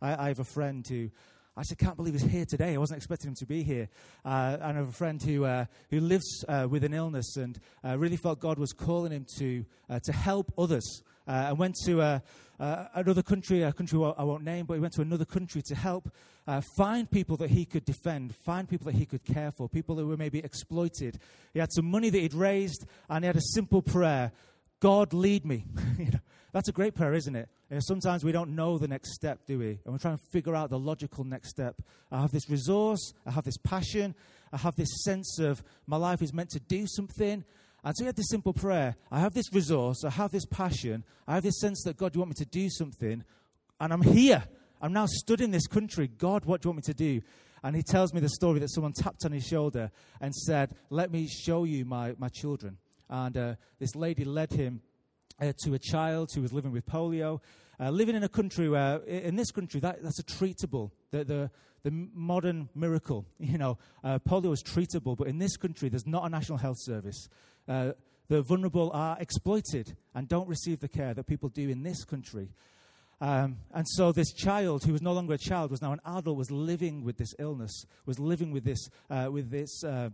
I, 0.00 0.26
I 0.26 0.28
have 0.28 0.40
a 0.40 0.44
friend 0.44 0.86
who 0.86 1.10
I 1.56 1.62
said, 1.62 1.78
can't 1.78 1.96
believe 1.96 2.14
he's 2.14 2.24
here 2.24 2.44
today. 2.44 2.74
I 2.74 2.78
wasn't 2.78 2.96
expecting 2.96 3.28
him 3.28 3.36
to 3.36 3.46
be 3.46 3.62
here. 3.62 3.88
Uh, 4.24 4.56
I 4.60 4.72
have 4.72 4.88
a 4.88 4.92
friend 4.92 5.22
who, 5.22 5.44
uh, 5.44 5.66
who 5.88 6.00
lives 6.00 6.44
uh, 6.48 6.66
with 6.68 6.82
an 6.82 6.92
illness 6.92 7.36
and 7.36 7.60
uh, 7.84 7.96
really 7.96 8.16
felt 8.16 8.40
God 8.40 8.58
was 8.58 8.72
calling 8.72 9.12
him 9.12 9.24
to, 9.38 9.64
uh, 9.88 10.00
to 10.00 10.12
help 10.12 10.52
others. 10.58 11.02
Uh, 11.28 11.46
and 11.48 11.58
went 11.58 11.76
to 11.86 12.20
another 12.58 13.22
country, 13.22 13.62
a 13.62 13.72
country 13.72 13.98
I 14.18 14.24
won't 14.24 14.42
name, 14.42 14.66
but 14.66 14.74
he 14.74 14.80
went 14.80 14.94
to 14.94 15.00
another 15.00 15.24
country 15.24 15.62
to 15.62 15.74
help 15.76 16.10
find 16.76 17.10
people 17.10 17.36
that 17.38 17.50
he 17.50 17.64
could 17.64 17.84
defend, 17.84 18.34
find 18.34 18.68
people 18.68 18.86
that 18.86 18.98
he 18.98 19.06
could 19.06 19.24
care 19.24 19.50
for, 19.50 19.68
people 19.68 19.94
that 19.94 20.04
were 20.04 20.18
maybe 20.18 20.40
exploited. 20.40 21.18
He 21.54 21.60
had 21.60 21.72
some 21.72 21.86
money 21.86 22.10
that 22.10 22.18
he'd 22.18 22.34
raised, 22.34 22.84
and 23.08 23.24
he 23.24 23.26
had 23.26 23.36
a 23.36 23.52
simple 23.54 23.80
prayer 23.80 24.32
God, 24.84 25.14
lead 25.14 25.46
me. 25.46 25.64
you 25.98 26.10
know, 26.10 26.18
that's 26.52 26.68
a 26.68 26.72
great 26.72 26.94
prayer, 26.94 27.14
isn't 27.14 27.34
it? 27.34 27.48
You 27.70 27.76
know, 27.76 27.80
sometimes 27.80 28.22
we 28.22 28.32
don't 28.32 28.50
know 28.54 28.76
the 28.76 28.86
next 28.86 29.14
step, 29.14 29.46
do 29.46 29.58
we? 29.58 29.80
And 29.82 29.94
we're 29.94 29.96
trying 29.96 30.18
to 30.18 30.24
figure 30.30 30.54
out 30.54 30.68
the 30.68 30.78
logical 30.78 31.24
next 31.24 31.48
step. 31.48 31.80
I 32.12 32.20
have 32.20 32.32
this 32.32 32.50
resource, 32.50 33.14
I 33.24 33.30
have 33.30 33.44
this 33.44 33.56
passion, 33.56 34.14
I 34.52 34.58
have 34.58 34.76
this 34.76 34.90
sense 35.02 35.38
of 35.38 35.64
my 35.86 35.96
life 35.96 36.20
is 36.20 36.34
meant 36.34 36.50
to 36.50 36.60
do 36.60 36.86
something. 36.86 37.44
And 37.82 37.96
so 37.96 38.04
he 38.04 38.04
had 38.04 38.16
this 38.16 38.28
simple 38.28 38.52
prayer 38.52 38.94
I 39.10 39.20
have 39.20 39.32
this 39.32 39.50
resource, 39.54 40.04
I 40.04 40.10
have 40.10 40.32
this 40.32 40.44
passion, 40.44 41.02
I 41.26 41.32
have 41.36 41.44
this 41.44 41.60
sense 41.60 41.82
that 41.84 41.96
God, 41.96 42.14
you 42.14 42.20
want 42.20 42.32
me 42.32 42.44
to 42.44 42.50
do 42.50 42.68
something, 42.68 43.24
and 43.80 43.90
I'm 43.90 44.02
here. 44.02 44.44
I'm 44.82 44.92
now 44.92 45.06
stood 45.06 45.40
in 45.40 45.50
this 45.50 45.66
country. 45.66 46.08
God, 46.08 46.44
what 46.44 46.60
do 46.60 46.66
you 46.66 46.72
want 46.72 46.86
me 46.86 46.92
to 46.92 46.94
do? 46.94 47.22
And 47.62 47.74
he 47.74 47.82
tells 47.82 48.12
me 48.12 48.20
the 48.20 48.28
story 48.28 48.58
that 48.58 48.70
someone 48.70 48.92
tapped 48.92 49.24
on 49.24 49.32
his 49.32 49.46
shoulder 49.46 49.90
and 50.20 50.34
said, 50.34 50.76
Let 50.90 51.10
me 51.10 51.26
show 51.26 51.64
you 51.64 51.86
my, 51.86 52.14
my 52.18 52.28
children. 52.28 52.76
And 53.14 53.36
uh, 53.36 53.54
this 53.78 53.94
lady 53.94 54.24
led 54.24 54.52
him 54.52 54.80
uh, 55.40 55.52
to 55.62 55.74
a 55.74 55.78
child 55.78 56.32
who 56.34 56.42
was 56.42 56.52
living 56.52 56.72
with 56.72 56.84
polio, 56.84 57.40
uh, 57.78 57.90
living 57.90 58.16
in 58.16 58.24
a 58.24 58.28
country 58.28 58.68
where, 58.68 58.96
in 59.04 59.36
this 59.36 59.52
country, 59.52 59.78
that, 59.80 60.02
that's 60.02 60.18
a 60.18 60.24
treatable, 60.24 60.90
the, 61.12 61.22
the, 61.22 61.50
the 61.84 61.92
modern 62.12 62.68
miracle. 62.74 63.24
You 63.38 63.58
know, 63.58 63.78
uh, 64.02 64.18
polio 64.18 64.52
is 64.52 64.64
treatable, 64.64 65.16
but 65.16 65.28
in 65.28 65.38
this 65.38 65.56
country, 65.56 65.88
there's 65.88 66.08
not 66.08 66.24
a 66.24 66.28
national 66.28 66.58
health 66.58 66.78
service. 66.80 67.28
Uh, 67.68 67.92
the 68.26 68.42
vulnerable 68.42 68.90
are 68.92 69.16
exploited 69.20 69.96
and 70.16 70.28
don't 70.28 70.48
receive 70.48 70.80
the 70.80 70.88
care 70.88 71.14
that 71.14 71.28
people 71.28 71.50
do 71.50 71.68
in 71.68 71.84
this 71.84 72.04
country. 72.04 72.48
Um, 73.20 73.58
and 73.72 73.86
so 73.86 74.10
this 74.10 74.32
child, 74.32 74.82
who 74.82 74.92
was 74.92 75.02
no 75.02 75.12
longer 75.12 75.34
a 75.34 75.38
child, 75.38 75.70
was 75.70 75.82
now 75.82 75.92
an 75.92 76.00
adult, 76.04 76.36
was 76.36 76.50
living 76.50 77.04
with 77.04 77.16
this 77.16 77.32
illness, 77.38 77.86
was 78.06 78.18
living 78.18 78.50
with 78.50 78.64
this, 78.64 78.90
uh, 79.08 79.28
with 79.30 79.50
this 79.52 79.84
uh, 79.84 80.10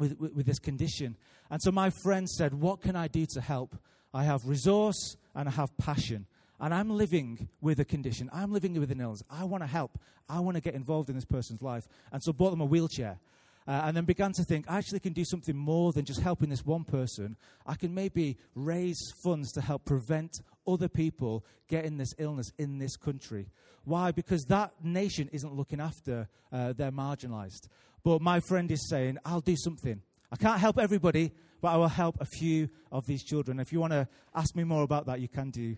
with, 0.00 0.18
with, 0.18 0.34
with, 0.34 0.46
this 0.46 0.58
condition. 0.58 1.16
And 1.50 1.62
so 1.62 1.70
my 1.70 1.90
friend 2.02 2.28
said, 2.28 2.54
What 2.54 2.80
can 2.80 2.96
I 2.96 3.06
do 3.06 3.26
to 3.34 3.40
help? 3.40 3.76
I 4.12 4.24
have 4.24 4.40
resource 4.46 5.16
and 5.36 5.48
I 5.48 5.52
have 5.52 5.76
passion. 5.76 6.26
And 6.58 6.74
I'm 6.74 6.90
living 6.90 7.48
with 7.60 7.78
a 7.80 7.84
condition. 7.84 8.28
I'm 8.32 8.52
living 8.52 8.78
with 8.78 8.90
an 8.90 9.00
illness. 9.00 9.22
I 9.30 9.44
want 9.44 9.62
to 9.62 9.66
help. 9.66 9.98
I 10.28 10.40
want 10.40 10.56
to 10.56 10.60
get 10.60 10.74
involved 10.74 11.08
in 11.08 11.14
this 11.14 11.24
person's 11.24 11.62
life. 11.62 11.86
And 12.12 12.22
so 12.22 12.32
bought 12.32 12.50
them 12.50 12.60
a 12.60 12.66
wheelchair. 12.66 13.18
Uh, 13.66 13.82
and 13.84 13.96
then 13.96 14.04
began 14.04 14.32
to 14.32 14.42
think, 14.42 14.66
I 14.68 14.78
actually 14.78 15.00
can 15.00 15.12
do 15.12 15.24
something 15.24 15.56
more 15.56 15.92
than 15.92 16.04
just 16.04 16.20
helping 16.20 16.48
this 16.48 16.66
one 16.66 16.84
person. 16.84 17.36
I 17.66 17.76
can 17.76 17.94
maybe 17.94 18.36
raise 18.54 18.98
funds 19.22 19.52
to 19.52 19.60
help 19.60 19.84
prevent 19.84 20.40
other 20.66 20.88
people 20.88 21.44
getting 21.68 21.96
this 21.96 22.14
illness 22.18 22.52
in 22.58 22.78
this 22.78 22.96
country. 22.96 23.48
Why? 23.84 24.10
Because 24.10 24.44
that 24.44 24.72
nation 24.82 25.28
isn't 25.32 25.54
looking 25.54 25.80
after 25.80 26.28
uh, 26.52 26.72
their 26.72 26.92
marginalized. 26.92 27.68
But 28.02 28.20
my 28.20 28.40
friend 28.40 28.70
is 28.70 28.88
saying, 28.88 29.18
I'll 29.24 29.40
do 29.40 29.56
something. 29.56 30.02
I 30.32 30.36
can't 30.36 30.60
help 30.60 30.78
everybody, 30.78 31.32
but 31.60 31.68
I 31.68 31.76
will 31.76 31.88
help 31.88 32.20
a 32.20 32.24
few 32.24 32.68
of 32.92 33.06
these 33.06 33.24
children. 33.24 33.60
If 33.60 33.72
you 33.72 33.80
want 33.80 33.92
to 33.92 34.08
ask 34.34 34.54
me 34.54 34.64
more 34.64 34.82
about 34.82 35.06
that, 35.06 35.20
you 35.20 35.28
can 35.28 35.50
do, 35.50 35.76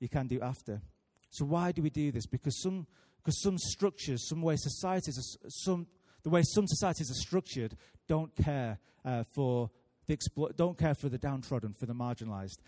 you 0.00 0.08
can 0.08 0.26
do 0.26 0.40
after. 0.40 0.82
So 1.30 1.44
why 1.44 1.72
do 1.72 1.82
we 1.82 1.90
do 1.90 2.12
this? 2.12 2.26
Because 2.26 2.60
some, 2.60 2.86
because 3.18 3.40
some 3.42 3.56
structures, 3.58 4.28
some 4.28 4.42
way 4.42 4.56
societies, 4.56 5.18
are, 5.18 5.48
some, 5.48 5.86
the 6.22 6.30
way 6.30 6.42
some 6.44 6.66
societies 6.66 7.10
are 7.10 7.14
structured, 7.14 7.76
don't 8.08 8.34
care 8.36 8.78
uh, 9.04 9.24
for 9.34 9.70
the 10.06 10.16
explo- 10.16 10.54
don't 10.56 10.76
care 10.76 10.94
for 10.94 11.08
the 11.08 11.18
downtrodden, 11.18 11.74
for 11.74 11.86
the 11.86 11.94
marginalized. 11.94 12.58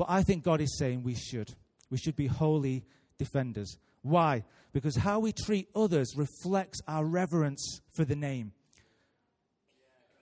But 0.00 0.08
I 0.08 0.22
think 0.22 0.44
God 0.44 0.62
is 0.62 0.78
saying 0.78 1.02
we 1.02 1.14
should. 1.14 1.52
We 1.90 1.98
should 1.98 2.16
be 2.16 2.26
holy 2.26 2.86
defenders. 3.18 3.76
Why? 4.00 4.44
Because 4.72 4.96
how 4.96 5.20
we 5.20 5.30
treat 5.30 5.68
others 5.74 6.14
reflects 6.16 6.80
our 6.88 7.04
reverence 7.04 7.82
for 7.92 8.06
the 8.06 8.16
name. 8.16 8.52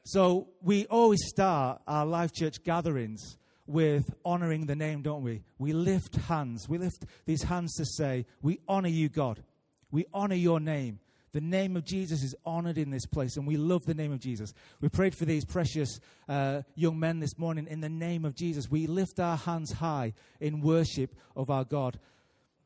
So 0.02 0.48
we 0.62 0.86
always 0.86 1.20
start 1.28 1.80
our 1.86 2.04
Life 2.04 2.32
Church 2.32 2.64
gatherings 2.64 3.36
with 3.68 4.12
honoring 4.24 4.66
the 4.66 4.74
name, 4.74 5.02
don't 5.02 5.22
we? 5.22 5.44
We 5.60 5.72
lift 5.72 6.16
hands. 6.16 6.68
We 6.68 6.78
lift 6.78 7.04
these 7.24 7.44
hands 7.44 7.72
to 7.76 7.84
say, 7.84 8.26
We 8.42 8.58
honor 8.66 8.88
you, 8.88 9.08
God. 9.08 9.44
We 9.92 10.06
honor 10.12 10.34
your 10.34 10.58
name. 10.58 10.98
The 11.32 11.40
name 11.40 11.76
of 11.76 11.84
Jesus 11.84 12.22
is 12.22 12.34
honored 12.44 12.78
in 12.78 12.90
this 12.90 13.06
place, 13.06 13.36
and 13.36 13.46
we 13.46 13.56
love 13.56 13.84
the 13.84 13.94
name 13.94 14.12
of 14.12 14.20
Jesus. 14.20 14.54
We 14.80 14.88
prayed 14.88 15.14
for 15.14 15.24
these 15.24 15.44
precious 15.44 16.00
uh, 16.28 16.62
young 16.74 16.98
men 16.98 17.20
this 17.20 17.38
morning 17.38 17.66
in 17.68 17.80
the 17.80 17.88
name 17.88 18.24
of 18.24 18.34
Jesus. 18.34 18.70
We 18.70 18.86
lift 18.86 19.20
our 19.20 19.36
hands 19.36 19.72
high 19.72 20.14
in 20.40 20.60
worship 20.60 21.14
of 21.36 21.50
our 21.50 21.64
God. 21.64 21.98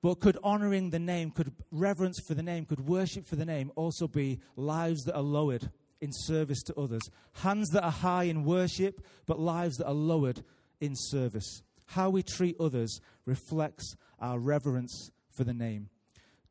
But 0.00 0.20
could 0.20 0.38
honoring 0.42 0.90
the 0.90 0.98
name, 0.98 1.30
could 1.30 1.52
reverence 1.70 2.20
for 2.20 2.34
the 2.34 2.42
name, 2.42 2.66
could 2.66 2.86
worship 2.86 3.26
for 3.26 3.36
the 3.36 3.44
name 3.44 3.70
also 3.76 4.08
be 4.08 4.40
lives 4.56 5.02
that 5.04 5.16
are 5.16 5.22
lowered 5.22 5.70
in 6.00 6.10
service 6.12 6.62
to 6.64 6.74
others? 6.74 7.02
Hands 7.34 7.68
that 7.70 7.84
are 7.84 7.92
high 7.92 8.24
in 8.24 8.44
worship, 8.44 9.04
but 9.26 9.38
lives 9.38 9.76
that 9.76 9.86
are 9.86 9.94
lowered 9.94 10.42
in 10.80 10.94
service. 10.96 11.62
How 11.86 12.10
we 12.10 12.22
treat 12.22 12.56
others 12.58 13.00
reflects 13.26 13.96
our 14.18 14.38
reverence 14.38 15.10
for 15.30 15.44
the 15.44 15.54
name. 15.54 15.88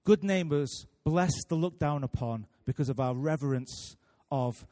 Good 0.05 0.23
neighbors 0.23 0.85
bless 1.03 1.31
to 1.49 1.55
look 1.55 1.79
down 1.79 2.03
upon 2.03 2.45
because 2.65 2.89
of 2.89 2.99
our 2.99 3.13
reverence 3.13 3.95
of 4.31 4.65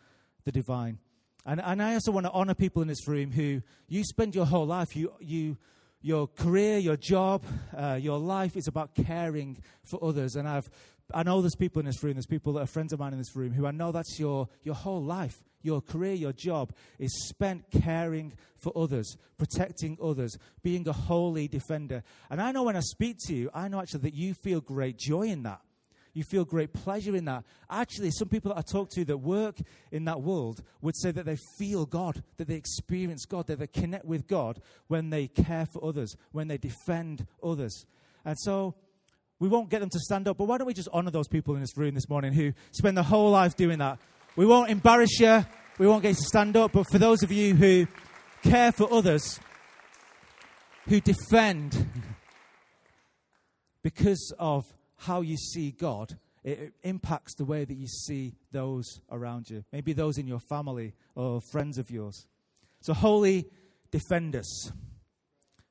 the 0.46 0.52
divine. 0.52 1.00
And, 1.46 1.62
and 1.62 1.82
I 1.82 1.94
also 1.94 2.12
want 2.12 2.26
to 2.26 2.32
honor 2.32 2.54
people 2.54 2.82
in 2.82 2.88
this 2.88 3.08
room 3.08 3.32
who 3.32 3.62
you 3.88 4.04
spend 4.04 4.36
your 4.36 4.46
whole 4.46 4.68
life, 4.68 4.96
you, 4.96 5.14
you 5.20 5.58
your 6.02 6.28
career, 6.28 6.78
your 6.78 6.96
job, 6.96 7.44
uh, 7.76 7.98
your 8.02 8.20
life 8.20 8.56
is 8.56 8.68
about 8.68 8.96
caring 8.96 9.58
for 9.84 10.02
others. 10.04 10.36
And 10.36 10.48
I've, 10.48 10.70
I 11.14 11.24
know 11.24 11.42
there's 11.42 11.56
people 11.56 11.82
in 11.82 11.86
this 11.86 12.02
room, 12.04 12.14
there's 12.14 12.26
people 12.26 12.54
that 12.54 12.62
are 12.62 12.68
friends 12.68 12.94
of 12.94 13.00
mine 13.00 13.12
in 13.12 13.20
this 13.20 13.36
room 13.36 13.52
who 13.52 13.66
I 13.66 13.72
know 13.72 13.92
that's 13.92 14.18
your, 14.20 14.48
your 14.64 14.76
whole 14.76 15.04
life. 15.04 15.44
Your 15.62 15.82
career, 15.82 16.14
your 16.14 16.32
job 16.32 16.72
is 17.00 17.28
spent 17.28 17.66
caring 17.70 18.32
for 18.56 18.72
others, 18.78 19.18
protecting 19.38 19.98
others, 20.02 20.38
being 20.64 20.88
a 20.88 20.94
holy 20.94 21.50
defender. 21.50 22.02
And 22.30 22.42
I 22.42 22.54
know 22.54 22.64
when 22.64 22.78
I 22.78 22.82
speak 22.82 23.18
to 23.26 23.36
you, 23.36 23.50
I 23.54 23.68
know 23.68 23.82
actually 23.82 24.02
that 24.02 24.14
you 24.14 24.34
feel 24.34 24.62
great 24.62 24.98
joy 24.98 25.24
in 25.24 25.44
that. 25.44 25.60
You 26.14 26.24
feel 26.24 26.44
great 26.44 26.74
pleasure 26.74 27.16
in 27.16 27.26
that. 27.26 27.44
Actually, 27.70 28.12
some 28.12 28.28
people 28.28 28.54
that 28.54 28.60
I 28.60 28.62
talk 28.62 28.90
to 28.92 29.06
that 29.06 29.18
work 29.18 29.58
in 29.92 30.06
that 30.06 30.22
world 30.22 30.64
would 30.82 30.98
say 30.98 31.12
that 31.12 31.26
they 31.26 31.38
feel 31.58 31.86
God, 31.86 32.24
that 32.38 32.48
they 32.48 32.56
experience 32.56 33.26
God, 33.26 33.48
that 33.48 33.60
they 33.60 33.68
connect 33.68 34.06
with 34.06 34.28
God 34.28 34.62
when 34.88 35.10
they 35.12 35.28
care 35.28 35.66
for 35.66 35.84
others, 35.84 36.16
when 36.32 36.48
they 36.48 36.58
defend 36.58 37.28
others. 37.44 37.86
And 38.26 38.38
so 38.40 38.76
we 39.40 39.48
won't 39.48 39.70
get 39.70 39.80
them 39.80 39.90
to 39.90 40.00
stand 40.00 40.28
up, 40.28 40.38
but 40.38 40.46
why 40.46 40.58
don't 40.58 40.68
we 40.68 40.74
just 40.74 40.90
honor 40.92 41.12
those 41.12 41.28
people 41.28 41.56
in 41.56 41.62
this 41.62 41.78
room 41.78 41.94
this 41.94 42.10
morning 42.10 42.34
who 42.34 42.54
spend 42.72 42.98
their 42.98 43.04
whole 43.04 43.32
life 43.32 43.56
doing 43.56 43.80
that? 43.80 44.00
We 44.36 44.46
won't 44.46 44.70
embarrass 44.70 45.20
you, 45.20 45.46
we 45.78 45.88
won't 45.88 46.02
get 46.02 46.10
you 46.10 46.16
to 46.16 46.22
stand 46.22 46.58
up, 46.58 46.74
but 46.74 46.86
for 46.92 46.98
those 46.98 47.24
of 47.24 47.32
you 47.32 47.56
who 47.56 47.88
care 48.44 48.72
for 48.72 48.92
others, 48.92 49.40
who 50.88 51.00
defend 51.00 51.88
because 53.84 54.34
of 54.40 54.66
how 55.00 55.22
you 55.22 55.38
see 55.38 55.72
God, 55.72 56.18
it 56.44 56.74
impacts 56.84 57.36
the 57.36 57.46
way 57.46 57.66
that 57.66 57.76
you 57.76 57.88
see 57.88 58.34
those 58.52 59.02
around 59.12 59.50
you. 59.50 59.64
Maybe 59.72 59.94
those 59.94 60.18
in 60.18 60.28
your 60.28 60.40
family 60.40 60.94
or 61.16 61.42
friends 61.52 61.78
of 61.78 61.90
yours. 61.90 62.28
So, 62.82 62.94
holy 62.94 63.48
defenders. 63.92 64.72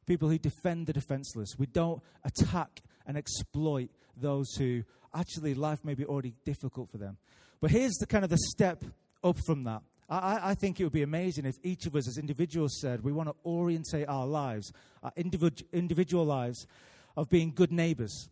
People 0.07 0.29
who 0.29 0.39
defend 0.39 0.87
the 0.87 0.93
defenseless. 0.93 1.55
We 1.59 1.67
don't 1.67 2.03
attack 2.25 2.81
and 3.07 3.17
exploit 3.17 3.91
those 4.17 4.55
who 4.55 4.83
actually 5.15 5.55
life 5.55 5.85
may 5.85 5.95
be 5.95 6.05
already 6.05 6.35
difficult 6.45 6.91
for 6.91 6.99
them. 6.99 7.19
But 7.61 7.71
here's 7.71 7.95
the 7.95 8.07
kind 8.07 8.25
of 8.25 8.31
the 8.31 8.39
step 8.39 8.85
up 9.23 9.39
from 9.47 9.65
that. 9.65 9.83
I, 10.09 10.51
I, 10.51 10.55
think 10.55 10.81
it 10.81 10.85
would 10.85 10.93
be 10.93 11.03
amazing 11.03 11.45
if 11.45 11.57
each 11.63 11.85
of 11.85 11.95
us 11.95 12.09
as 12.09 12.17
individuals 12.17 12.79
said 12.81 13.05
we 13.05 13.13
want 13.13 13.29
to 13.29 13.35
orientate 13.45 14.09
our 14.09 14.27
lives, 14.27 14.73
our 15.03 15.13
individ- 15.19 15.65
individual 15.73 16.25
lives, 16.25 16.67
of 17.17 17.29
being 17.29 17.53
good 17.55 17.73
neighbors. 17.73 18.31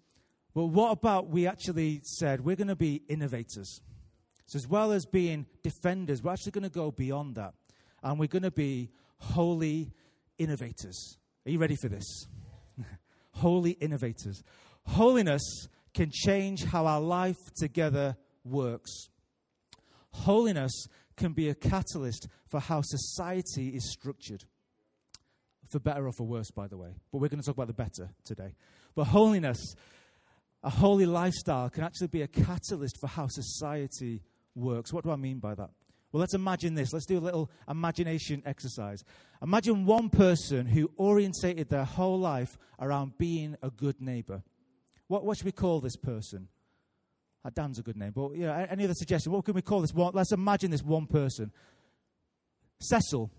But 0.56 0.68
what 0.68 0.90
about 0.90 1.28
we 1.28 1.46
actually 1.46 2.00
said 2.02 2.40
we're 2.40 2.56
going 2.56 2.68
to 2.68 2.74
be 2.74 3.02
innovators? 3.10 3.82
So, 4.46 4.56
as 4.56 4.66
well 4.66 4.90
as 4.90 5.04
being 5.04 5.44
defenders, 5.62 6.22
we're 6.22 6.32
actually 6.32 6.52
going 6.52 6.64
to 6.64 6.70
go 6.70 6.90
beyond 6.90 7.34
that. 7.34 7.52
And 8.02 8.18
we're 8.18 8.28
going 8.28 8.42
to 8.42 8.50
be 8.50 8.88
holy 9.18 9.92
innovators. 10.38 11.18
Are 11.44 11.50
you 11.50 11.58
ready 11.58 11.76
for 11.76 11.90
this? 11.90 12.26
holy 13.32 13.72
innovators. 13.72 14.42
Holiness 14.86 15.68
can 15.92 16.10
change 16.10 16.64
how 16.64 16.86
our 16.86 17.02
life 17.02 17.52
together 17.58 18.16
works. 18.42 19.10
Holiness 20.12 20.86
can 21.18 21.34
be 21.34 21.50
a 21.50 21.54
catalyst 21.54 22.28
for 22.48 22.60
how 22.60 22.80
society 22.82 23.76
is 23.76 23.92
structured. 23.92 24.44
For 25.68 25.80
better 25.80 26.06
or 26.06 26.12
for 26.12 26.26
worse, 26.26 26.50
by 26.50 26.66
the 26.66 26.78
way. 26.78 26.94
But 27.12 27.18
we're 27.18 27.28
going 27.28 27.40
to 27.40 27.46
talk 27.46 27.56
about 27.56 27.66
the 27.66 27.74
better 27.74 28.08
today. 28.24 28.54
But 28.94 29.04
holiness, 29.04 29.74
a 30.62 30.70
holy 30.70 31.06
lifestyle, 31.06 31.70
can 31.70 31.84
actually 31.84 32.08
be 32.08 32.22
a 32.22 32.28
catalyst 32.28 32.98
for 33.00 33.06
how 33.06 33.26
society 33.28 34.22
works. 34.54 34.92
What 34.92 35.04
do 35.04 35.10
I 35.10 35.16
mean 35.16 35.38
by 35.38 35.54
that? 35.54 35.70
Well, 36.12 36.20
let's 36.20 36.34
imagine 36.34 36.74
this. 36.74 36.92
Let's 36.92 37.06
do 37.06 37.18
a 37.18 37.20
little 37.20 37.50
imagination 37.68 38.42
exercise. 38.46 39.04
Imagine 39.42 39.84
one 39.84 40.08
person 40.08 40.66
who 40.66 40.90
orientated 40.96 41.68
their 41.68 41.84
whole 41.84 42.18
life 42.18 42.56
around 42.80 43.18
being 43.18 43.56
a 43.62 43.70
good 43.70 44.00
neighbor. 44.00 44.42
What, 45.08 45.24
what 45.24 45.36
should 45.36 45.46
we 45.46 45.52
call 45.52 45.80
this 45.80 45.96
person? 45.96 46.48
Uh, 47.44 47.50
Dan's 47.54 47.78
a 47.78 47.82
good 47.82 47.96
name, 47.96 48.12
but 48.14 48.34
you 48.34 48.46
know, 48.46 48.66
any 48.70 48.84
other 48.84 48.94
suggestion? 48.94 49.30
What 49.30 49.44
can 49.44 49.54
we 49.54 49.62
call 49.62 49.80
this 49.80 49.92
one? 49.92 50.12
Let's 50.14 50.32
imagine 50.32 50.70
this 50.70 50.82
one 50.82 51.06
person. 51.06 51.52
Cecil. 52.80 53.30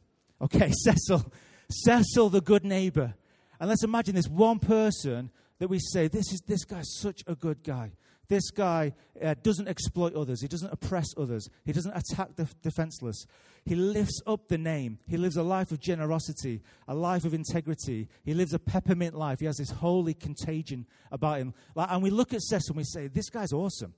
Okay, 0.41 0.71
Cecil. 0.83 1.31
Cecil, 1.69 2.29
the 2.29 2.41
good 2.41 2.63
neighbor. 2.63 3.15
And 3.59 3.67
let's 3.67 3.83
imagine 3.83 4.15
this 4.15 4.27
one 4.27 4.59
person 4.59 5.31
that 5.59 5.69
we 5.69 5.79
say, 5.79 6.07
this, 6.07 6.31
is, 6.31 6.41
this 6.47 6.65
guy's 6.65 6.97
such 6.99 7.23
a 7.27 7.35
good 7.35 7.63
guy. 7.63 7.91
This 8.29 8.51
guy 8.51 8.93
uh, 9.23 9.35
doesn't 9.41 9.69
exploit 9.69 10.13
others. 10.13 10.41
He 10.41 10.49
doesn't 10.49 10.71
oppress 10.71 11.07
others. 11.15 11.49
He 11.65 11.71
doesn't 11.71 11.95
attack 11.95 12.35
the 12.35 12.47
defenseless. 12.61 13.25
He 13.65 13.75
lifts 13.75 14.21
up 14.27 14.49
the 14.49 14.57
name. 14.57 14.99
He 15.07 15.15
lives 15.15 15.37
a 15.37 15.43
life 15.43 15.71
of 15.71 15.79
generosity, 15.79 16.61
a 16.87 16.93
life 16.93 17.23
of 17.23 17.33
integrity. 17.33 18.09
He 18.25 18.33
lives 18.33 18.53
a 18.53 18.59
peppermint 18.59 19.15
life. 19.15 19.39
He 19.39 19.45
has 19.45 19.57
this 19.57 19.71
holy 19.71 20.13
contagion 20.13 20.85
about 21.09 21.39
him. 21.39 21.53
Like, 21.73 21.89
and 21.89 22.03
we 22.03 22.09
look 22.09 22.33
at 22.33 22.41
Cecil 22.41 22.73
and 22.73 22.77
we 22.77 22.83
say, 22.83 23.07
this 23.07 23.29
guy's 23.29 23.53
awesome. 23.53 23.93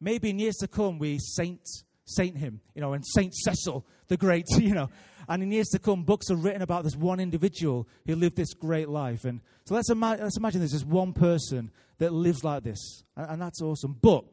Maybe 0.00 0.30
in 0.30 0.38
years 0.38 0.56
to 0.56 0.68
come, 0.68 0.98
we 0.98 1.18
saint, 1.18 1.66
saint 2.04 2.36
him, 2.36 2.60
you 2.74 2.80
know, 2.80 2.92
and 2.92 3.04
Saint 3.06 3.34
Cecil 3.34 3.84
the 4.08 4.16
Great, 4.16 4.46
you 4.58 4.74
know. 4.74 4.90
And 5.28 5.42
in 5.42 5.50
years 5.50 5.68
to 5.68 5.78
come, 5.78 6.02
books 6.02 6.30
are 6.30 6.36
written 6.36 6.62
about 6.62 6.84
this 6.84 6.96
one 6.96 7.18
individual 7.18 7.88
who 8.06 8.14
lived 8.14 8.36
this 8.36 8.52
great 8.52 8.88
life. 8.88 9.24
And 9.24 9.40
so 9.64 9.74
let's, 9.74 9.88
ima- 9.88 10.18
let's 10.20 10.36
imagine 10.36 10.60
there's 10.60 10.72
this 10.72 10.84
one 10.84 11.14
person 11.14 11.70
that 11.98 12.12
lives 12.12 12.44
like 12.44 12.62
this. 12.62 13.04
And, 13.16 13.30
and 13.30 13.42
that's 13.42 13.62
awesome. 13.62 13.96
But 14.00 14.24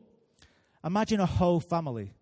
imagine 0.84 1.22
a 1.22 1.26
whole 1.26 1.62
family 1.62 2.14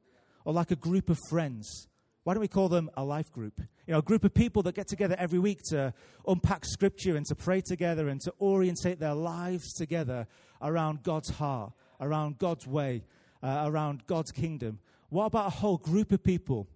or 0.46 0.54
like 0.54 0.70
a 0.70 0.76
group 0.76 1.10
of 1.10 1.18
friends. 1.30 1.88
Why 2.24 2.36
don't 2.36 2.42
we 2.42 2.48
call 2.48 2.70
them 2.70 2.92
a 2.96 3.04
life 3.04 3.32
group? 3.32 3.60
You 3.88 3.94
know, 3.94 4.00
a 4.00 4.04
group 4.04 4.24
of 4.24 4.36
people 4.36 4.62
that 4.64 4.76
get 4.76 4.88
together 4.88 5.16
every 5.18 5.40
week 5.40 5.62
to 5.70 5.92
unpack 6.28 6.64
scripture 6.66 7.16
and 7.16 7.26
to 7.26 7.36
pray 7.36 7.62
together 7.62 8.08
and 8.08 8.22
to 8.22 8.34
orientate 8.40 9.00
their 9.00 9.16
lives 9.16 9.74
together 9.74 10.28
around 10.62 11.02
God's 11.02 11.30
heart, 11.30 11.72
around 12.00 12.38
God's 12.38 12.68
way, 12.68 13.04
uh, 13.42 13.64
around 13.66 14.06
God's 14.06 14.32
kingdom. 14.32 14.78
What 15.10 15.26
about 15.26 15.48
a 15.48 15.52
whole 15.52 15.78
group 15.78 16.12
of 16.12 16.24
people 16.24 16.68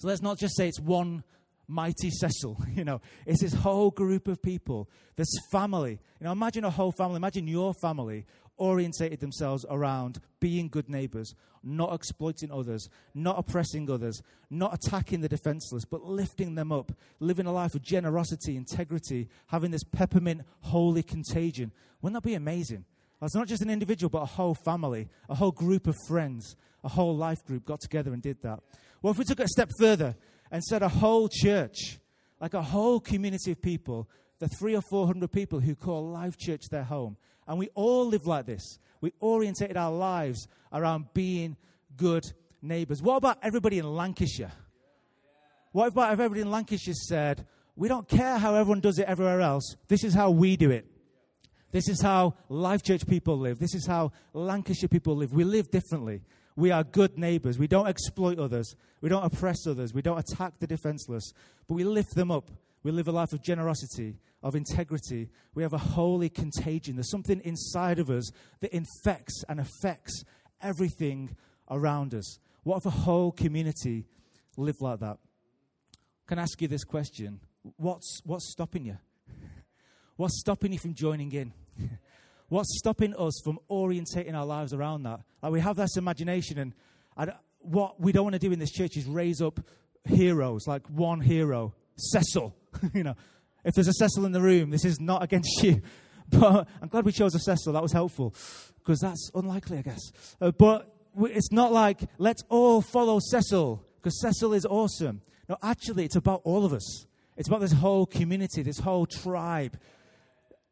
so 0.00 0.08
let's 0.08 0.22
not 0.22 0.38
just 0.38 0.56
say 0.56 0.66
it's 0.66 0.80
one 0.80 1.22
mighty 1.68 2.10
Cecil, 2.10 2.56
you 2.74 2.84
know, 2.84 3.02
it's 3.26 3.42
this 3.42 3.52
whole 3.52 3.90
group 3.90 4.28
of 4.28 4.42
people, 4.42 4.88
this 5.16 5.28
family. 5.52 6.00
You 6.18 6.24
know, 6.24 6.32
imagine 6.32 6.64
a 6.64 6.70
whole 6.70 6.90
family, 6.90 7.16
imagine 7.16 7.46
your 7.46 7.74
family 7.74 8.24
orientated 8.56 9.20
themselves 9.20 9.66
around 9.70 10.20
being 10.40 10.68
good 10.68 10.88
neighbors, 10.88 11.34
not 11.62 11.94
exploiting 11.94 12.50
others, 12.50 12.88
not 13.14 13.38
oppressing 13.38 13.90
others, 13.90 14.22
not 14.48 14.72
attacking 14.74 15.20
the 15.20 15.28
defenseless, 15.28 15.84
but 15.84 16.02
lifting 16.02 16.54
them 16.54 16.72
up, 16.72 16.92
living 17.20 17.44
a 17.44 17.52
life 17.52 17.74
of 17.74 17.82
generosity, 17.82 18.56
integrity, 18.56 19.28
having 19.48 19.70
this 19.70 19.84
peppermint 19.84 20.42
holy 20.60 21.02
contagion. 21.02 21.72
Wouldn't 22.00 22.22
that 22.22 22.26
be 22.26 22.34
amazing? 22.34 22.86
It's 23.22 23.34
not 23.34 23.48
just 23.48 23.62
an 23.62 23.70
individual, 23.70 24.08
but 24.08 24.22
a 24.22 24.26
whole 24.26 24.54
family, 24.54 25.08
a 25.28 25.34
whole 25.34 25.52
group 25.52 25.86
of 25.86 25.96
friends, 26.08 26.56
a 26.82 26.88
whole 26.88 27.14
life 27.14 27.44
group 27.44 27.66
got 27.66 27.80
together 27.80 28.12
and 28.12 28.22
did 28.22 28.40
that. 28.42 28.60
Well, 29.02 29.10
if 29.10 29.18
we 29.18 29.24
took 29.24 29.40
it 29.40 29.44
a 29.44 29.48
step 29.48 29.70
further 29.78 30.16
and 30.50 30.64
said 30.64 30.82
a 30.82 30.88
whole 30.88 31.28
church, 31.28 31.98
like 32.40 32.54
a 32.54 32.62
whole 32.62 32.98
community 33.00 33.52
of 33.52 33.60
people, 33.60 34.08
the 34.38 34.48
three 34.48 34.74
or 34.74 34.80
four 34.80 35.06
hundred 35.06 35.30
people 35.32 35.60
who 35.60 35.74
call 35.74 36.08
Life 36.08 36.38
Church 36.38 36.62
their 36.70 36.84
home, 36.84 37.16
and 37.46 37.58
we 37.58 37.68
all 37.74 38.06
live 38.06 38.26
like 38.26 38.46
this. 38.46 38.78
We 39.02 39.12
orientated 39.20 39.76
our 39.76 39.92
lives 39.92 40.48
around 40.72 41.12
being 41.12 41.56
good 41.96 42.24
neighbors. 42.62 43.02
What 43.02 43.16
about 43.16 43.38
everybody 43.42 43.78
in 43.78 43.94
Lancashire? 43.94 44.52
What 45.72 45.88
about 45.88 46.14
if 46.14 46.20
everybody 46.20 46.40
in 46.40 46.50
Lancashire 46.50 46.94
said, 46.94 47.46
we 47.76 47.88
don't 47.88 48.08
care 48.08 48.38
how 48.38 48.54
everyone 48.54 48.80
does 48.80 48.98
it 48.98 49.06
everywhere 49.06 49.40
else, 49.40 49.76
this 49.88 50.04
is 50.04 50.14
how 50.14 50.30
we 50.30 50.56
do 50.56 50.70
it? 50.70 50.86
This 51.72 51.88
is 51.88 52.02
how 52.02 52.34
Life 52.48 52.82
Church 52.82 53.06
people 53.06 53.38
live. 53.38 53.58
This 53.58 53.74
is 53.74 53.86
how 53.86 54.12
Lancashire 54.32 54.88
people 54.88 55.14
live. 55.14 55.32
We 55.32 55.44
live 55.44 55.70
differently. 55.70 56.22
We 56.56 56.72
are 56.72 56.82
good 56.82 57.16
neighbors. 57.16 57.58
We 57.58 57.68
don't 57.68 57.86
exploit 57.86 58.38
others. 58.38 58.74
We 59.00 59.08
don't 59.08 59.24
oppress 59.24 59.66
others. 59.66 59.94
We 59.94 60.02
don't 60.02 60.18
attack 60.18 60.54
the 60.58 60.66
defenseless, 60.66 61.32
but 61.68 61.74
we 61.74 61.84
lift 61.84 62.14
them 62.14 62.30
up. 62.30 62.50
We 62.82 62.90
live 62.90 63.08
a 63.08 63.12
life 63.12 63.32
of 63.32 63.42
generosity, 63.42 64.16
of 64.42 64.56
integrity. 64.56 65.28
We 65.54 65.62
have 65.62 65.72
a 65.72 65.78
holy 65.78 66.28
contagion. 66.28 66.96
There's 66.96 67.10
something 67.10 67.40
inside 67.44 67.98
of 67.98 68.10
us 68.10 68.30
that 68.60 68.74
infects 68.74 69.44
and 69.48 69.60
affects 69.60 70.24
everything 70.60 71.36
around 71.70 72.14
us. 72.14 72.38
What 72.64 72.78
if 72.78 72.86
a 72.86 72.90
whole 72.90 73.32
community 73.32 74.06
lived 74.56 74.80
like 74.80 75.00
that? 75.00 75.18
Can 76.26 76.38
I 76.38 76.42
ask 76.42 76.60
you 76.60 76.68
this 76.68 76.84
question? 76.84 77.40
What's, 77.76 78.20
what's 78.24 78.50
stopping 78.50 78.86
you? 78.86 78.98
What's 80.16 80.40
stopping 80.40 80.72
you 80.72 80.78
from 80.78 80.94
joining 80.94 81.32
in? 81.32 81.52
What's 82.48 82.76
stopping 82.78 83.14
us 83.16 83.40
from 83.44 83.58
orientating 83.70 84.34
our 84.34 84.44
lives 84.44 84.74
around 84.74 85.04
that? 85.04 85.20
Like 85.42 85.52
we 85.52 85.60
have 85.60 85.76
this 85.76 85.96
imagination, 85.96 86.58
and 86.58 86.74
I, 87.16 87.32
what 87.60 88.00
we 88.00 88.12
don't 88.12 88.24
want 88.24 88.34
to 88.34 88.40
do 88.40 88.50
in 88.52 88.58
this 88.58 88.72
church 88.72 88.96
is 88.96 89.06
raise 89.06 89.40
up 89.40 89.60
heroes, 90.04 90.66
like 90.66 90.86
one 90.88 91.20
hero, 91.20 91.74
Cecil. 91.96 92.54
you 92.94 93.04
know, 93.04 93.14
if 93.64 93.74
there's 93.74 93.88
a 93.88 93.92
Cecil 93.92 94.24
in 94.24 94.32
the 94.32 94.40
room, 94.40 94.70
this 94.70 94.84
is 94.84 95.00
not 95.00 95.22
against 95.22 95.62
you. 95.62 95.82
But 96.30 96.68
I'm 96.80 96.86
glad 96.86 97.04
we 97.04 97.10
chose 97.10 97.34
a 97.34 97.40
Cecil. 97.40 97.72
That 97.72 97.82
was 97.82 97.90
helpful 97.90 98.32
because 98.78 99.00
that's 99.00 99.32
unlikely, 99.34 99.78
I 99.78 99.82
guess. 99.82 100.12
Uh, 100.40 100.52
but 100.52 100.94
it's 101.22 101.50
not 101.50 101.72
like 101.72 102.02
let's 102.18 102.44
all 102.48 102.80
follow 102.80 103.18
Cecil 103.18 103.84
because 103.96 104.20
Cecil 104.20 104.54
is 104.54 104.64
awesome. 104.64 105.22
No, 105.48 105.56
actually, 105.60 106.04
it's 106.04 106.14
about 106.14 106.42
all 106.44 106.64
of 106.64 106.72
us. 106.72 107.06
It's 107.36 107.48
about 107.48 107.60
this 107.62 107.72
whole 107.72 108.06
community, 108.06 108.62
this 108.62 108.78
whole 108.78 109.06
tribe 109.06 109.76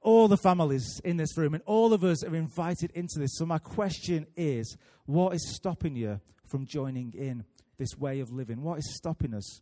all 0.01 0.29
the 0.29 0.37
families 0.37 1.01
in 1.05 1.17
this 1.17 1.37
room, 1.37 1.55
and 1.55 1.63
all 1.67 1.93
of 1.93 2.05
us 2.05 2.25
are 2.25 2.35
invited 2.35 2.91
into 2.93 3.19
this. 3.19 3.37
So, 3.37 3.47
my 3.47 3.59
question 3.59 4.27
is 4.37 4.77
what 5.07 5.35
is 5.35 5.55
stopping 5.55 5.97
you 5.97 6.21
from 6.47 6.67
joining 6.67 7.13
in 7.15 7.45
this 7.79 7.97
way 7.99 8.21
of 8.21 8.31
living? 8.31 8.63
What 8.63 8.79
is 8.79 8.97
stopping 8.97 9.35
us? 9.35 9.61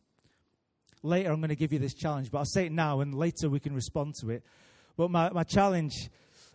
Later, 1.02 1.30
I'm 1.30 1.40
going 1.40 1.50
to 1.50 1.56
give 1.56 1.72
you 1.72 1.78
this 1.78 1.94
challenge, 1.94 2.30
but 2.30 2.38
I'll 2.38 2.44
say 2.44 2.66
it 2.66 2.72
now, 2.72 3.00
and 3.00 3.14
later 3.14 3.48
we 3.48 3.60
can 3.60 3.74
respond 3.74 4.14
to 4.20 4.30
it. 4.30 4.42
But 4.96 5.10
my, 5.10 5.30
my 5.30 5.44
challenge 5.44 6.10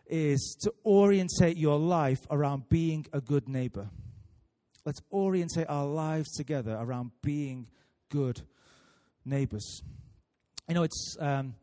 is 0.08 0.58
to 0.62 0.74
orientate 0.86 1.58
your 1.58 1.80
life 1.80 2.20
around 2.30 2.68
being 2.70 3.06
a 3.14 3.22
good 3.22 3.48
neighbor. 3.48 3.90
Let's 4.86 5.02
orientate 5.12 5.68
our 5.70 5.86
lives 5.86 6.32
together 6.36 6.76
around 6.80 7.12
being 7.22 7.68
good 8.10 8.42
neighbors. 9.24 9.82
You 10.68 10.76
know, 10.76 10.84
it's 10.84 11.16
um, 11.20 11.56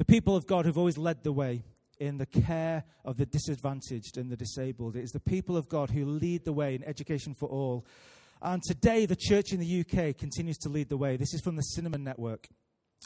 the 0.00 0.04
people 0.06 0.34
of 0.34 0.46
God 0.46 0.64
who've 0.64 0.78
always 0.78 0.96
led 0.96 1.22
the 1.22 1.30
way 1.30 1.62
in 1.98 2.16
the 2.16 2.24
care 2.24 2.84
of 3.04 3.18
the 3.18 3.26
disadvantaged 3.26 4.16
and 4.16 4.30
the 4.30 4.36
disabled. 4.36 4.96
It 4.96 5.04
is 5.04 5.12
the 5.12 5.20
people 5.20 5.58
of 5.58 5.68
God 5.68 5.90
who 5.90 6.06
lead 6.06 6.46
the 6.46 6.54
way 6.54 6.74
in 6.74 6.82
education 6.84 7.34
for 7.34 7.50
all. 7.50 7.84
And 8.40 8.62
today, 8.62 9.04
the 9.04 9.14
church 9.14 9.52
in 9.52 9.60
the 9.60 9.80
UK 9.80 10.16
continues 10.16 10.56
to 10.60 10.70
lead 10.70 10.88
the 10.88 10.96
way. 10.96 11.18
This 11.18 11.34
is 11.34 11.42
from 11.42 11.56
the 11.56 11.62
Cinnamon 11.62 12.02
Network. 12.02 12.48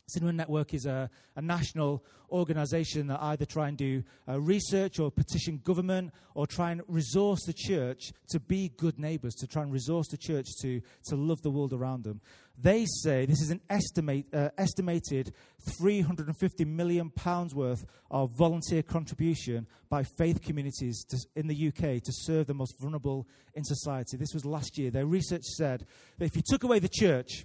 Cinnamon 0.07 0.37
Network 0.37 0.75
is 0.75 0.87
a, 0.87 1.09
a 1.37 1.43
national 1.43 2.05
organization 2.31 3.07
that 3.07 3.23
either 3.23 3.45
try 3.45 3.69
and 3.69 3.79
do 3.79 4.03
uh, 4.29 4.41
research 4.41 4.99
or 4.99 5.11
petition 5.11 5.61
government 5.65 6.13
or 6.35 6.47
try 6.47 6.73
and 6.73 6.83
resource 6.89 7.45
the 7.47 7.53
church 7.53 8.13
to 8.29 8.41
be 8.41 8.73
good 8.77 8.99
neighbors, 8.99 9.35
to 9.35 9.47
try 9.47 9.63
and 9.63 9.73
resource 9.73 10.09
the 10.09 10.17
church 10.17 10.47
to, 10.61 10.81
to 11.05 11.17
love 11.17 11.41
the 11.43 11.51
world 11.51 11.73
around 11.73 12.05
them. 12.05 12.21
They 12.59 12.87
say 12.87 13.27
this 13.27 13.41
is 13.41 13.51
an 13.51 13.61
estimate, 13.71 14.27
uh, 14.33 14.51
estimated 14.59 15.33
350 15.79 16.65
million 16.65 17.11
pounds 17.11 17.55
worth 17.55 17.85
of 18.11 18.31
volunteer 18.31 18.83
contribution 18.83 19.67
by 19.89 20.03
faith 20.03 20.43
communities 20.43 21.05
to, 21.09 21.19
in 21.37 21.47
the 21.47 21.69
UK 21.69 22.03
to 22.03 22.13
serve 22.13 22.47
the 22.47 22.55
most 22.55 22.79
vulnerable 22.81 23.27
in 23.55 23.65
society. 23.65 24.17
This 24.17 24.35
was 24.35 24.45
last 24.45 24.77
year. 24.79 24.91
Their 24.91 25.07
research 25.07 25.43
said 25.43 25.87
that 26.19 26.25
if 26.25 26.37
you 26.37 26.43
took 26.45 26.65
away 26.65 26.79
the 26.79 26.89
church, 26.89 27.45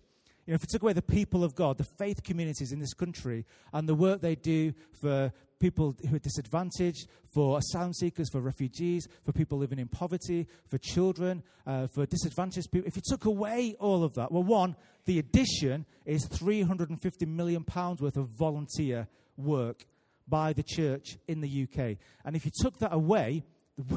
you 0.49 0.53
know, 0.53 0.55
if 0.55 0.63
we 0.63 0.67
took 0.67 0.81
away 0.81 0.93
the 0.93 1.01
people 1.03 1.43
of 1.43 1.53
God, 1.53 1.77
the 1.77 1.83
faith 1.83 2.23
communities 2.23 2.71
in 2.71 2.79
this 2.79 2.95
country, 2.95 3.45
and 3.71 3.87
the 3.87 3.93
work 3.93 4.19
they 4.19 4.33
do 4.33 4.73
for 4.99 5.31
people 5.59 5.95
who 6.09 6.15
are 6.15 6.19
disadvantaged, 6.19 7.07
for 7.27 7.59
asylum 7.59 7.93
seekers, 7.93 8.31
for 8.31 8.41
refugees, 8.41 9.07
for 9.23 9.31
people 9.31 9.59
living 9.59 9.77
in 9.77 9.87
poverty, 9.87 10.47
for 10.67 10.79
children, 10.79 11.43
uh, 11.67 11.85
for 11.85 12.07
disadvantaged 12.07 12.71
people, 12.71 12.87
if 12.87 12.95
you 12.95 13.03
took 13.05 13.25
away 13.25 13.75
all 13.79 14.03
of 14.03 14.15
that, 14.15 14.31
well, 14.31 14.41
one, 14.41 14.75
the 15.05 15.19
addition 15.19 15.85
is 16.03 16.25
350 16.25 17.27
million 17.27 17.63
pounds 17.63 18.01
worth 18.01 18.17
of 18.17 18.29
volunteer 18.29 19.07
work 19.37 19.85
by 20.27 20.51
the 20.51 20.63
church 20.63 21.19
in 21.27 21.41
the 21.41 21.67
UK. 21.67 21.97
And 22.25 22.35
if 22.35 22.43
you 22.43 22.51
took 22.59 22.79
that 22.79 22.91
away, 22.91 23.43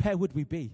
where 0.02 0.18
would 0.18 0.34
we 0.34 0.44
be? 0.44 0.72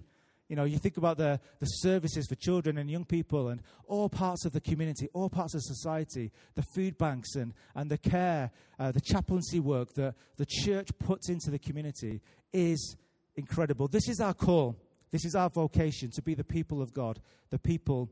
You 0.49 0.55
know, 0.55 0.63
you 0.63 0.79
think 0.79 0.97
about 0.97 1.17
the, 1.17 1.39
the 1.59 1.67
services 1.67 2.25
for 2.27 2.33
children 2.33 2.79
and 2.79 2.89
young 2.89 3.05
people 3.05 3.49
and 3.49 3.61
all 3.85 4.09
parts 4.09 4.45
of 4.45 4.51
the 4.51 4.59
community, 4.59 5.07
all 5.13 5.29
parts 5.29 5.53
of 5.53 5.61
society, 5.61 6.31
the 6.55 6.63
food 6.73 6.97
banks 6.97 7.35
and, 7.35 7.53
and 7.75 7.89
the 7.89 7.99
care, 7.99 8.49
uh, 8.79 8.91
the 8.91 8.99
chaplaincy 8.99 9.59
work 9.59 9.93
that 9.93 10.15
the 10.37 10.47
church 10.47 10.89
puts 10.97 11.29
into 11.29 11.51
the 11.51 11.59
community 11.59 12.19
is 12.51 12.97
incredible. 13.35 13.87
This 13.87 14.09
is 14.09 14.19
our 14.19 14.33
call. 14.33 14.75
This 15.11 15.23
is 15.23 15.35
our 15.35 15.51
vocation 15.51 16.09
to 16.11 16.21
be 16.23 16.33
the 16.33 16.43
people 16.43 16.81
of 16.81 16.93
God, 16.93 17.19
the 17.51 17.59
people 17.59 18.09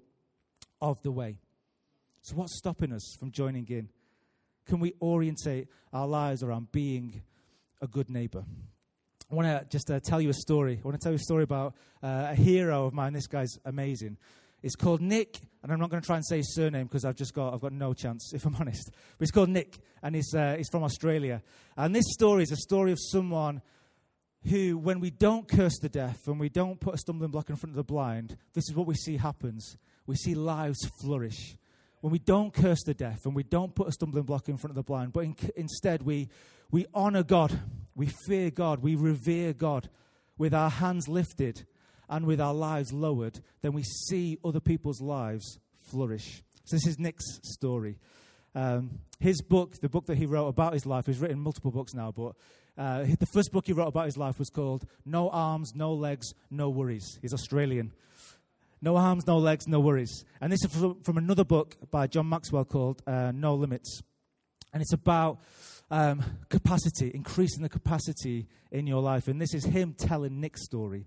of 0.79 1.01
the 1.01 1.11
way. 1.11 1.39
So, 2.21 2.35
what's 2.35 2.57
stopping 2.57 2.91
us 2.91 3.15
from 3.19 3.31
joining 3.31 3.67
in? 3.67 3.89
Can 4.65 4.79
we 4.79 4.93
orientate 5.01 5.69
our 5.93 6.07
lives 6.07 6.43
around 6.43 6.71
being 6.71 7.21
a 7.81 7.87
good 7.87 8.09
neighbor? 8.09 8.43
I 9.29 9.35
want 9.35 9.47
to 9.47 9.65
just 9.69 9.91
uh, 9.91 9.99
tell 9.99 10.21
you 10.21 10.29
a 10.29 10.33
story. 10.33 10.79
I 10.81 10.87
want 10.87 10.99
to 10.99 11.03
tell 11.03 11.11
you 11.11 11.17
a 11.17 11.19
story 11.19 11.43
about 11.43 11.75
uh, 12.01 12.27
a 12.29 12.35
hero 12.35 12.85
of 12.85 12.93
mine. 12.93 13.11
This 13.11 13.27
guy's 13.27 13.59
amazing. 13.65 14.17
It's 14.63 14.75
called 14.75 15.01
Nick, 15.01 15.39
and 15.61 15.71
I'm 15.71 15.79
not 15.79 15.89
going 15.89 16.01
to 16.01 16.05
try 16.05 16.15
and 16.15 16.25
say 16.25 16.37
his 16.37 16.55
surname 16.55 16.85
because 16.85 17.03
I've 17.03 17.15
just 17.15 17.33
got 17.33 17.53
I've 17.53 17.59
got 17.59 17.73
no 17.73 17.93
chance, 17.93 18.31
if 18.33 18.45
I'm 18.45 18.55
honest. 18.59 18.89
But 18.89 19.19
he's 19.19 19.31
called 19.31 19.49
Nick, 19.49 19.79
and 20.01 20.15
he's 20.15 20.33
uh, 20.33 20.55
he's 20.57 20.69
from 20.69 20.83
Australia. 20.83 21.41
And 21.75 21.93
this 21.93 22.05
story 22.07 22.43
is 22.43 22.51
a 22.51 22.57
story 22.57 22.93
of 22.93 22.99
someone 23.01 23.61
who, 24.49 24.77
when 24.77 25.01
we 25.01 25.09
don't 25.09 25.47
curse 25.47 25.77
the 25.79 25.89
deaf 25.89 26.27
and 26.27 26.39
we 26.39 26.47
don't 26.47 26.79
put 26.79 26.95
a 26.95 26.97
stumbling 26.97 27.31
block 27.31 27.49
in 27.49 27.57
front 27.57 27.71
of 27.71 27.75
the 27.75 27.83
blind, 27.83 28.37
this 28.53 28.69
is 28.69 28.75
what 28.75 28.87
we 28.87 28.95
see 28.95 29.17
happens. 29.17 29.75
We 30.05 30.15
see 30.15 30.35
lives 30.35 30.89
flourish. 31.01 31.57
When 31.99 32.11
we 32.11 32.19
don't 32.19 32.53
curse 32.53 32.83
the 32.85 32.93
deaf 32.93 33.25
and 33.25 33.35
we 33.35 33.43
don't 33.43 33.75
put 33.75 33.89
a 33.89 33.91
stumbling 33.91 34.23
block 34.23 34.47
in 34.47 34.55
front 34.55 34.71
of 34.71 34.75
the 34.75 34.83
blind, 34.83 35.11
but 35.11 35.25
in, 35.25 35.35
instead 35.55 36.03
we 36.03 36.29
we 36.71 36.85
honor 36.93 37.23
God, 37.23 37.59
we 37.97 38.07
fear 38.27 38.51
God, 38.51 38.81
we 38.81 38.95
revere 38.95 39.51
God 39.51 39.89
with 40.37 40.53
our 40.53 40.69
hands 40.69 41.09
lifted 41.09 41.65
and 42.07 42.25
with 42.25 42.39
our 42.39 42.53
lives 42.53 42.93
lowered, 42.93 43.41
then 43.61 43.73
we 43.73 43.83
see 43.83 44.37
other 44.45 44.61
people's 44.61 45.01
lives 45.01 45.59
flourish. 45.89 46.43
So, 46.63 46.75
this 46.75 46.87
is 46.87 46.99
Nick's 46.99 47.25
story. 47.43 47.97
Um, 48.55 48.99
his 49.19 49.41
book, 49.41 49.81
the 49.81 49.89
book 49.89 50.05
that 50.05 50.17
he 50.17 50.25
wrote 50.25 50.47
about 50.47 50.73
his 50.73 50.85
life, 50.85 51.07
he's 51.07 51.19
written 51.19 51.39
multiple 51.39 51.71
books 51.71 51.93
now, 51.93 52.11
but 52.11 52.33
uh, 52.77 53.03
the 53.19 53.27
first 53.33 53.51
book 53.51 53.65
he 53.65 53.73
wrote 53.73 53.87
about 53.87 54.05
his 54.05 54.17
life 54.17 54.37
was 54.37 54.49
called 54.49 54.85
No 55.03 55.29
Arms, 55.29 55.73
No 55.75 55.93
Legs, 55.93 56.33
No 56.51 56.69
Worries. 56.69 57.17
He's 57.21 57.33
Australian. 57.33 57.91
No 58.79 58.95
arms, 58.95 59.25
no 59.25 59.39
legs, 59.39 59.67
no 59.67 59.79
worries. 59.79 60.23
And 60.39 60.53
this 60.53 60.63
is 60.63 60.71
from, 60.71 61.01
from 61.01 61.17
another 61.17 61.43
book 61.43 61.75
by 61.89 62.05
John 62.05 62.29
Maxwell 62.29 62.63
called 62.63 63.01
uh, 63.07 63.31
No 63.33 63.55
Limits. 63.55 64.03
And 64.71 64.81
it's 64.81 64.93
about 64.93 65.39
um, 65.89 66.23
capacity, 66.49 67.11
increasing 67.13 67.63
the 67.63 67.69
capacity 67.69 68.47
in 68.71 68.87
your 68.87 69.01
life. 69.01 69.27
And 69.27 69.41
this 69.41 69.53
is 69.53 69.65
him 69.65 69.93
telling 69.97 70.39
Nick's 70.39 70.65
story. 70.65 71.05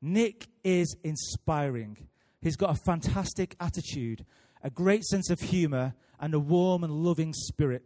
Nick 0.00 0.48
is 0.64 0.96
inspiring. 1.04 1.96
He's 2.40 2.56
got 2.56 2.70
a 2.70 2.80
fantastic 2.84 3.56
attitude, 3.60 4.24
a 4.62 4.70
great 4.70 5.04
sense 5.04 5.30
of 5.30 5.40
humor, 5.40 5.94
and 6.20 6.34
a 6.34 6.40
warm 6.40 6.84
and 6.84 6.92
loving 6.92 7.32
spirit. 7.32 7.82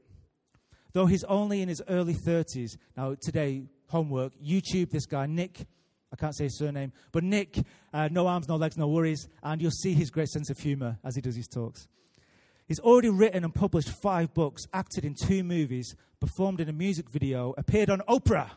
Though 0.92 1.06
he's 1.06 1.24
only 1.24 1.60
in 1.60 1.68
his 1.68 1.82
early 1.88 2.14
30s, 2.14 2.76
now 2.96 3.16
today, 3.20 3.64
homework, 3.88 4.32
YouTube 4.42 4.90
this 4.90 5.06
guy, 5.06 5.26
Nick. 5.26 5.66
I 6.12 6.16
can't 6.16 6.34
say 6.34 6.44
his 6.44 6.56
surname, 6.56 6.92
but 7.12 7.24
Nick, 7.24 7.58
uh, 7.92 8.08
no 8.10 8.26
arms, 8.26 8.48
no 8.48 8.56
legs, 8.56 8.76
no 8.76 8.88
worries, 8.88 9.28
and 9.42 9.60
you'll 9.60 9.70
see 9.72 9.92
his 9.92 10.10
great 10.10 10.28
sense 10.28 10.48
of 10.50 10.58
humor 10.58 10.98
as 11.04 11.16
he 11.16 11.20
does 11.20 11.36
his 11.36 11.48
talks. 11.48 11.88
He's 12.66 12.80
already 12.80 13.10
written 13.10 13.44
and 13.44 13.54
published 13.54 13.90
five 13.90 14.34
books, 14.34 14.66
acted 14.72 15.04
in 15.04 15.14
two 15.14 15.44
movies, 15.44 15.94
performed 16.20 16.60
in 16.60 16.68
a 16.68 16.72
music 16.72 17.08
video, 17.08 17.54
appeared 17.56 17.90
on 17.90 18.00
Oprah, 18.08 18.50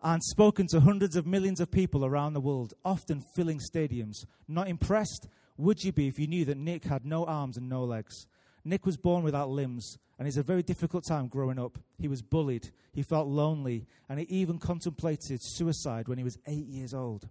and 0.00 0.22
spoken 0.22 0.68
to 0.68 0.80
hundreds 0.80 1.16
of 1.16 1.26
millions 1.26 1.58
of 1.60 1.70
people 1.70 2.04
around 2.04 2.34
the 2.34 2.40
world, 2.40 2.72
often 2.84 3.20
filling 3.34 3.58
stadiums. 3.58 4.24
Not 4.46 4.68
impressed? 4.68 5.26
Would 5.56 5.82
you 5.82 5.90
be 5.90 6.06
if 6.06 6.20
you 6.20 6.28
knew 6.28 6.44
that 6.44 6.56
Nick 6.56 6.84
had 6.84 7.04
no 7.04 7.24
arms 7.24 7.56
and 7.56 7.68
no 7.68 7.82
legs? 7.82 8.28
Nick 8.64 8.86
was 8.86 8.96
born 8.96 9.24
without 9.24 9.50
limbs, 9.50 9.98
and 10.20 10.28
it's 10.28 10.36
a 10.36 10.42
very 10.44 10.62
difficult 10.62 11.04
time 11.04 11.26
growing 11.26 11.58
up. 11.58 11.78
He 11.98 12.06
was 12.06 12.22
bullied, 12.22 12.70
he 12.92 13.02
felt 13.02 13.26
lonely, 13.26 13.86
and 14.08 14.20
he 14.20 14.26
even 14.26 14.60
contemplated 14.60 15.40
suicide 15.42 16.06
when 16.06 16.18
he 16.18 16.24
was 16.24 16.38
eight 16.46 16.66
years 16.66 16.94
old. 16.94 17.28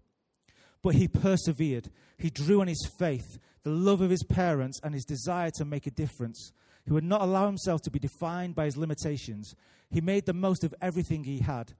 But 0.82 0.96
he 0.96 1.08
persevered. 1.08 1.89
He 2.17 2.30
drew 2.30 2.62
on 2.62 2.67
his 2.67 2.89
faith 2.98 3.39
the 3.63 3.72
love 3.72 4.02
of 4.02 4.10
his 4.10 4.24
parents, 4.24 4.80
and 4.84 4.94
his 4.94 5.06
desire 5.06 5.52
to 5.52 5.65
make 5.65 5.86
a 5.86 5.91
difference. 5.91 6.52
He 6.86 6.94
would 6.94 7.04
not 7.04 7.22
allow 7.22 7.46
himself 7.46 7.82
to 7.84 7.91
be 7.91 8.00
defined 8.00 8.56
by 8.56 8.65
his 8.65 8.78
limitations. 8.78 9.56
He 9.91 10.02
made 10.02 10.26
the 10.26 10.34
most 10.34 10.63
of 10.63 10.74
everything 10.82 11.24
he 11.24 11.39
had. 11.39 11.74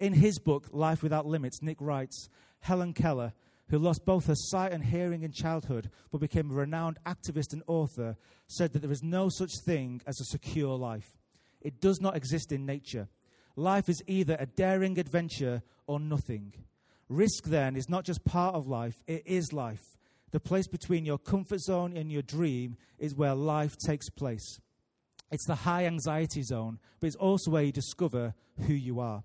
In 0.00 0.14
his 0.14 0.38
book, 0.38 0.68
Life 0.72 1.02
Without 1.02 1.26
Limits, 1.26 1.62
Nick 1.62 1.80
writes 1.80 2.28
Helen 2.60 2.92
Keller, 2.92 3.34
who 3.68 3.78
lost 3.78 4.04
both 4.04 4.26
her 4.26 4.34
sight 4.34 4.72
and 4.72 4.84
hearing 4.84 5.22
in 5.22 5.30
childhood 5.30 5.90
but 6.10 6.20
became 6.20 6.50
a 6.50 6.54
renowned 6.54 6.98
activist 7.06 7.52
and 7.52 7.62
author, 7.66 8.16
said 8.46 8.72
that 8.72 8.80
there 8.80 8.90
is 8.90 9.02
no 9.02 9.28
such 9.28 9.52
thing 9.64 10.00
as 10.06 10.20
a 10.20 10.24
secure 10.24 10.76
life. 10.76 11.18
It 11.60 11.80
does 11.80 12.00
not 12.00 12.16
exist 12.16 12.50
in 12.50 12.64
nature. 12.64 13.08
Life 13.56 13.88
is 13.88 14.02
either 14.06 14.36
a 14.38 14.46
daring 14.46 14.98
adventure 14.98 15.62
or 15.86 16.00
nothing. 16.00 16.54
Risk, 17.08 17.44
then, 17.44 17.76
is 17.76 17.88
not 17.88 18.04
just 18.04 18.24
part 18.24 18.54
of 18.54 18.68
life, 18.68 19.02
it 19.06 19.22
is 19.26 19.52
life. 19.52 19.96
The 20.30 20.40
place 20.40 20.66
between 20.66 21.06
your 21.06 21.18
comfort 21.18 21.60
zone 21.60 21.96
and 21.96 22.12
your 22.12 22.22
dream 22.22 22.76
is 22.98 23.14
where 23.14 23.34
life 23.34 23.76
takes 23.78 24.10
place. 24.10 24.60
It's 25.30 25.46
the 25.46 25.54
high 25.54 25.86
anxiety 25.86 26.42
zone, 26.42 26.78
but 27.00 27.06
it's 27.06 27.16
also 27.16 27.50
where 27.50 27.62
you 27.62 27.72
discover 27.72 28.34
who 28.66 28.74
you 28.74 29.00
are. 29.00 29.24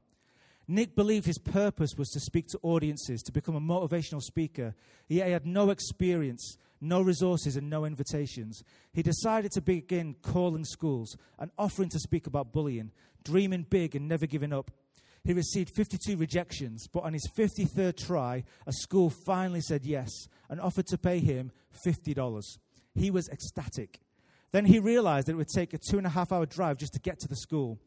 Nick 0.67 0.95
believed 0.95 1.25
his 1.25 1.37
purpose 1.37 1.91
was 1.97 2.09
to 2.11 2.19
speak 2.21 2.47
to 2.47 2.59
audiences, 2.61 3.21
to 3.23 3.33
become 3.33 3.55
a 3.55 3.61
motivational 3.61 4.21
speaker. 4.21 4.75
Yet 5.09 5.27
he 5.27 5.33
had 5.33 5.45
no 5.45 5.69
experience, 5.69 6.57
no 6.79 7.01
resources, 7.01 7.57
and 7.57 7.69
no 7.69 7.83
invitations. 7.83 8.63
He 8.93 9.03
decided 9.03 9.51
to 9.51 9.61
begin 9.61 10.15
calling 10.21 10.63
schools 10.63 11.17
and 11.37 11.51
offering 11.57 11.89
to 11.89 11.99
speak 11.99 12.27
about 12.27 12.53
bullying, 12.53 12.91
dreaming 13.23 13.65
big 13.69 13.95
and 13.95 14.07
never 14.07 14.25
giving 14.25 14.53
up. 14.53 14.71
He 15.23 15.33
received 15.33 15.73
52 15.73 16.17
rejections, 16.17 16.87
but 16.87 17.03
on 17.03 17.13
his 17.13 17.29
53rd 17.37 17.95
try, 17.95 18.43
a 18.67 18.73
school 18.73 19.09
finally 19.09 19.61
said 19.61 19.85
yes 19.85 20.09
and 20.49 20.59
offered 20.59 20.87
to 20.87 20.97
pay 20.97 21.19
him 21.19 21.51
$50. 21.85 22.57
He 22.93 23.09
was 23.09 23.29
ecstatic. 23.29 24.01
Then 24.51 24.65
he 24.65 24.79
realized 24.79 25.27
that 25.27 25.33
it 25.33 25.37
would 25.37 25.47
take 25.47 25.73
a 25.73 25.77
two 25.77 25.97
and 25.97 26.05
a 26.05 26.11
half 26.11 26.31
hour 26.31 26.45
drive 26.45 26.77
just 26.77 26.93
to 26.93 26.99
get 26.99 27.19
to 27.19 27.27
the 27.27 27.37
school. 27.37 27.79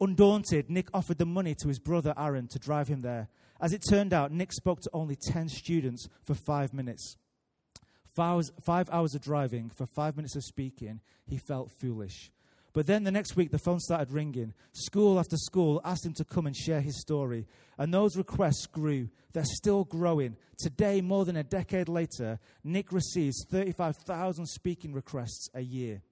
Undaunted, 0.00 0.68
Nick 0.68 0.88
offered 0.92 1.18
the 1.18 1.26
money 1.26 1.54
to 1.54 1.68
his 1.68 1.78
brother 1.78 2.12
Aaron 2.18 2.48
to 2.48 2.58
drive 2.58 2.88
him 2.88 3.02
there. 3.02 3.28
As 3.60 3.72
it 3.72 3.82
turned 3.88 4.12
out, 4.12 4.32
Nick 4.32 4.52
spoke 4.52 4.80
to 4.80 4.90
only 4.92 5.16
10 5.16 5.48
students 5.48 6.08
for 6.24 6.34
five 6.34 6.74
minutes. 6.74 7.16
Five 8.14 8.34
hours, 8.34 8.52
five 8.60 8.90
hours 8.90 9.14
of 9.14 9.22
driving 9.22 9.70
for 9.70 9.86
five 9.86 10.16
minutes 10.16 10.36
of 10.36 10.44
speaking, 10.44 11.00
he 11.26 11.38
felt 11.38 11.72
foolish. 11.72 12.30
But 12.74 12.86
then 12.86 13.04
the 13.04 13.12
next 13.12 13.36
week, 13.36 13.52
the 13.52 13.58
phone 13.58 13.78
started 13.78 14.10
ringing. 14.10 14.52
School 14.72 15.20
after 15.20 15.36
school 15.36 15.80
asked 15.84 16.04
him 16.04 16.12
to 16.14 16.24
come 16.24 16.46
and 16.46 16.56
share 16.56 16.80
his 16.80 17.00
story. 17.00 17.46
And 17.78 17.94
those 17.94 18.16
requests 18.16 18.66
grew. 18.66 19.08
They're 19.32 19.44
still 19.44 19.84
growing. 19.84 20.36
Today, 20.58 21.00
more 21.00 21.24
than 21.24 21.36
a 21.36 21.44
decade 21.44 21.88
later, 21.88 22.40
Nick 22.64 22.92
receives 22.92 23.46
35,000 23.48 24.46
speaking 24.46 24.92
requests 24.92 25.48
a 25.54 25.60
year. 25.60 26.02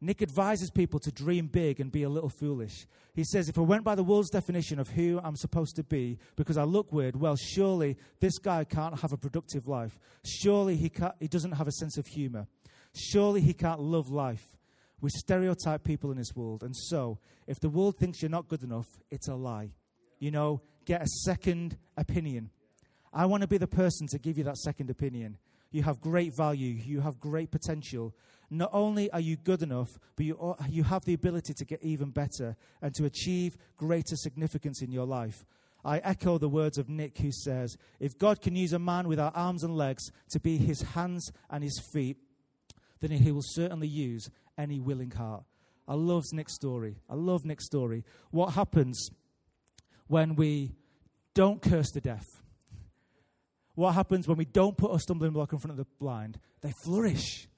Nick 0.00 0.22
advises 0.22 0.70
people 0.70 0.98
to 1.00 1.12
dream 1.12 1.46
big 1.46 1.78
and 1.78 1.92
be 1.92 2.04
a 2.04 2.08
little 2.08 2.30
foolish. 2.30 2.86
He 3.14 3.24
says, 3.24 3.48
If 3.48 3.58
I 3.58 3.62
went 3.62 3.84
by 3.84 3.94
the 3.94 4.04
world's 4.04 4.30
definition 4.30 4.78
of 4.78 4.88
who 4.88 5.20
I'm 5.22 5.36
supposed 5.36 5.76
to 5.76 5.82
be 5.82 6.18
because 6.36 6.56
I 6.56 6.62
look 6.62 6.90
weird, 6.90 7.20
well, 7.20 7.36
surely 7.36 7.98
this 8.20 8.38
guy 8.38 8.64
can't 8.64 8.98
have 9.00 9.12
a 9.12 9.16
productive 9.18 9.68
life. 9.68 9.98
Surely 10.24 10.76
he, 10.76 10.88
can't 10.88 11.14
he 11.20 11.28
doesn't 11.28 11.52
have 11.52 11.68
a 11.68 11.72
sense 11.72 11.98
of 11.98 12.06
humor. 12.06 12.46
Surely 12.94 13.40
he 13.40 13.52
can't 13.52 13.80
love 13.80 14.08
life. 14.08 14.57
We 15.00 15.10
stereotype 15.10 15.84
people 15.84 16.10
in 16.10 16.18
this 16.18 16.34
world. 16.34 16.62
And 16.62 16.76
so, 16.76 17.18
if 17.46 17.60
the 17.60 17.68
world 17.68 17.96
thinks 17.98 18.20
you're 18.20 18.30
not 18.30 18.48
good 18.48 18.62
enough, 18.62 18.86
it's 19.10 19.28
a 19.28 19.34
lie. 19.34 19.70
You 20.18 20.30
know, 20.30 20.60
get 20.84 21.02
a 21.02 21.06
second 21.06 21.76
opinion. 21.96 22.50
I 23.12 23.26
want 23.26 23.42
to 23.42 23.46
be 23.46 23.58
the 23.58 23.66
person 23.66 24.06
to 24.08 24.18
give 24.18 24.36
you 24.36 24.44
that 24.44 24.58
second 24.58 24.90
opinion. 24.90 25.38
You 25.70 25.82
have 25.82 26.00
great 26.00 26.34
value, 26.36 26.70
you 26.70 27.00
have 27.00 27.20
great 27.20 27.50
potential. 27.50 28.14
Not 28.50 28.70
only 28.72 29.10
are 29.10 29.20
you 29.20 29.36
good 29.36 29.62
enough, 29.62 29.90
but 30.16 30.24
you, 30.24 30.56
you 30.68 30.82
have 30.82 31.04
the 31.04 31.14
ability 31.14 31.52
to 31.54 31.64
get 31.64 31.82
even 31.82 32.10
better 32.10 32.56
and 32.80 32.94
to 32.94 33.04
achieve 33.04 33.56
greater 33.76 34.16
significance 34.16 34.82
in 34.82 34.90
your 34.90 35.06
life. 35.06 35.44
I 35.84 35.98
echo 35.98 36.38
the 36.38 36.48
words 36.48 36.78
of 36.78 36.88
Nick, 36.88 37.18
who 37.18 37.30
says, 37.30 37.76
If 38.00 38.18
God 38.18 38.40
can 38.40 38.56
use 38.56 38.72
a 38.72 38.78
man 38.78 39.08
without 39.08 39.36
arms 39.36 39.62
and 39.62 39.76
legs 39.76 40.10
to 40.30 40.40
be 40.40 40.56
his 40.56 40.80
hands 40.82 41.30
and 41.50 41.62
his 41.62 41.80
feet, 41.92 42.16
then 43.00 43.10
he 43.10 43.30
will 43.30 43.42
certainly 43.44 43.86
use 43.86 44.30
any 44.58 44.80
willing 44.80 45.10
heart. 45.10 45.44
I 45.86 45.94
love 45.94 46.24
Nick's 46.32 46.54
story. 46.54 46.96
I 47.08 47.14
love 47.14 47.44
Nick's 47.46 47.64
story. 47.64 48.04
What 48.30 48.52
happens 48.52 49.08
when 50.06 50.34
we 50.34 50.74
don't 51.34 51.62
curse 51.62 51.90
the 51.92 52.00
deaf? 52.00 52.24
What 53.74 53.92
happens 53.94 54.26
when 54.26 54.36
we 54.36 54.44
don't 54.44 54.76
put 54.76 54.92
a 54.92 54.98
stumbling 54.98 55.32
block 55.32 55.52
in 55.52 55.58
front 55.60 55.70
of 55.70 55.76
the 55.76 55.86
blind? 56.00 56.38
They 56.60 56.72
flourish. 56.72 57.48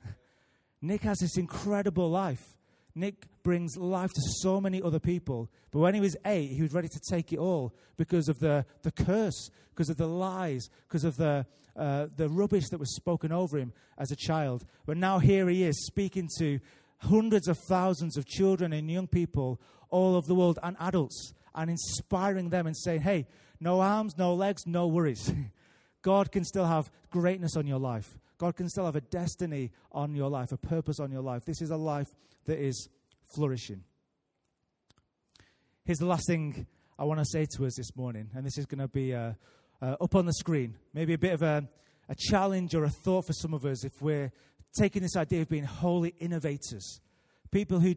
Nick 0.83 1.03
has 1.03 1.19
this 1.19 1.39
incredible 1.39 2.11
life. 2.11 2.57
Nick 2.95 3.27
brings 3.43 3.77
life 3.77 4.11
to 4.11 4.21
so 4.41 4.61
many 4.61 4.83
other 4.83 4.99
people. 4.99 5.51
But 5.71 5.79
when 5.79 5.95
he 5.95 6.01
was 6.01 6.17
eight, 6.27 6.51
he 6.51 6.63
was 6.63 6.73
ready 6.73 6.89
to 6.89 7.01
take 7.11 7.33
it 7.33 7.39
all 7.39 7.75
because 7.97 8.29
of 8.29 8.39
the, 8.39 8.67
the 8.83 8.91
curse, 8.91 9.51
because 9.71 9.89
of 9.89 9.97
the 9.97 10.07
lies, 10.07 10.69
because 10.89 11.05
of 11.05 11.17
the, 11.17 11.47
uh, 11.77 12.09
the 12.17 12.29
rubbish 12.29 12.69
that 12.71 12.79
was 12.79 12.95
spoken 12.95 13.33
over 13.33 13.59
him 13.59 13.73
as 13.97 14.11
a 14.11 14.17
child. 14.17 14.67
But 14.87 14.97
now 14.97 15.19
here 15.19 15.49
he 15.49 15.65
is 15.65 15.87
speaking 15.87 16.29
to 16.39 16.61
hundreds 17.01 17.49
of 17.49 17.59
thousands 17.59 18.17
of 18.17 18.27
children 18.27 18.73
and 18.73 18.91
young 18.91 19.07
people 19.07 19.61
all 19.91 20.15
over 20.17 20.27
the 20.27 20.35
world 20.35 20.59
and 20.63 20.77
adults 20.81 21.33
and 21.55 21.71
inspiring 21.71 22.51
them 22.51 22.67
and 22.67 22.77
saying, 22.77 23.01
hey, 23.01 23.27
no 23.59 23.81
arms, 23.81 24.17
no 24.17 24.35
legs, 24.35 24.67
no 24.67 24.87
worries. 24.87 25.33
God 26.03 26.33
can 26.33 26.45
still 26.45 26.67
have 26.67 26.91
greatness 27.11 27.57
on 27.57 27.67
your 27.67 27.79
life. 27.79 28.19
God 28.39 28.57
can 28.57 28.69
still 28.69 28.87
have 28.87 28.97
a 28.97 29.03
destiny 29.03 29.71
on 29.93 30.15
your 30.15 30.31
life, 30.31 30.53
a 30.53 30.57
purpose 30.57 30.99
on 30.99 31.11
your 31.11 31.21
life. 31.21 31.45
This 31.45 31.61
is 31.61 31.71
a 31.71 31.77
life 31.77 32.09
that 32.47 32.59
is 32.59 32.89
flourishing. 33.35 33.85
Here's 35.85 35.99
the 35.99 36.07
last 36.07 36.27
thing 36.27 36.67
I 36.99 37.05
want 37.05 37.21
to 37.21 37.27
say 37.27 37.47
to 37.57 37.67
us 37.67 37.75
this 37.77 37.95
morning, 37.97 38.31
and 38.35 38.47
this 38.47 38.57
is 38.57 38.67
going 38.67 38.81
to 38.81 38.89
be 38.89 39.15
uh, 39.15 39.33
uh, 39.83 39.97
up 40.01 40.15
on 40.15 40.27
the 40.27 40.33
screen. 40.33 40.75
Maybe 40.95 41.15
a 41.15 41.19
bit 41.19 41.35
of 41.35 41.43
a, 41.43 41.69
a 42.09 42.15
challenge 42.15 42.75
or 42.75 42.85
a 42.85 42.91
thought 42.91 43.27
for 43.27 43.33
some 43.33 43.53
of 43.53 43.65
us 43.67 43.85
if 43.85 44.01
we're 44.01 44.33
taking 44.77 45.03
this 45.03 45.17
idea 45.17 45.43
of 45.43 45.49
being 45.49 45.65
holy 45.65 46.15
innovators. 46.21 47.01
People 47.51 47.81
who 47.81 47.95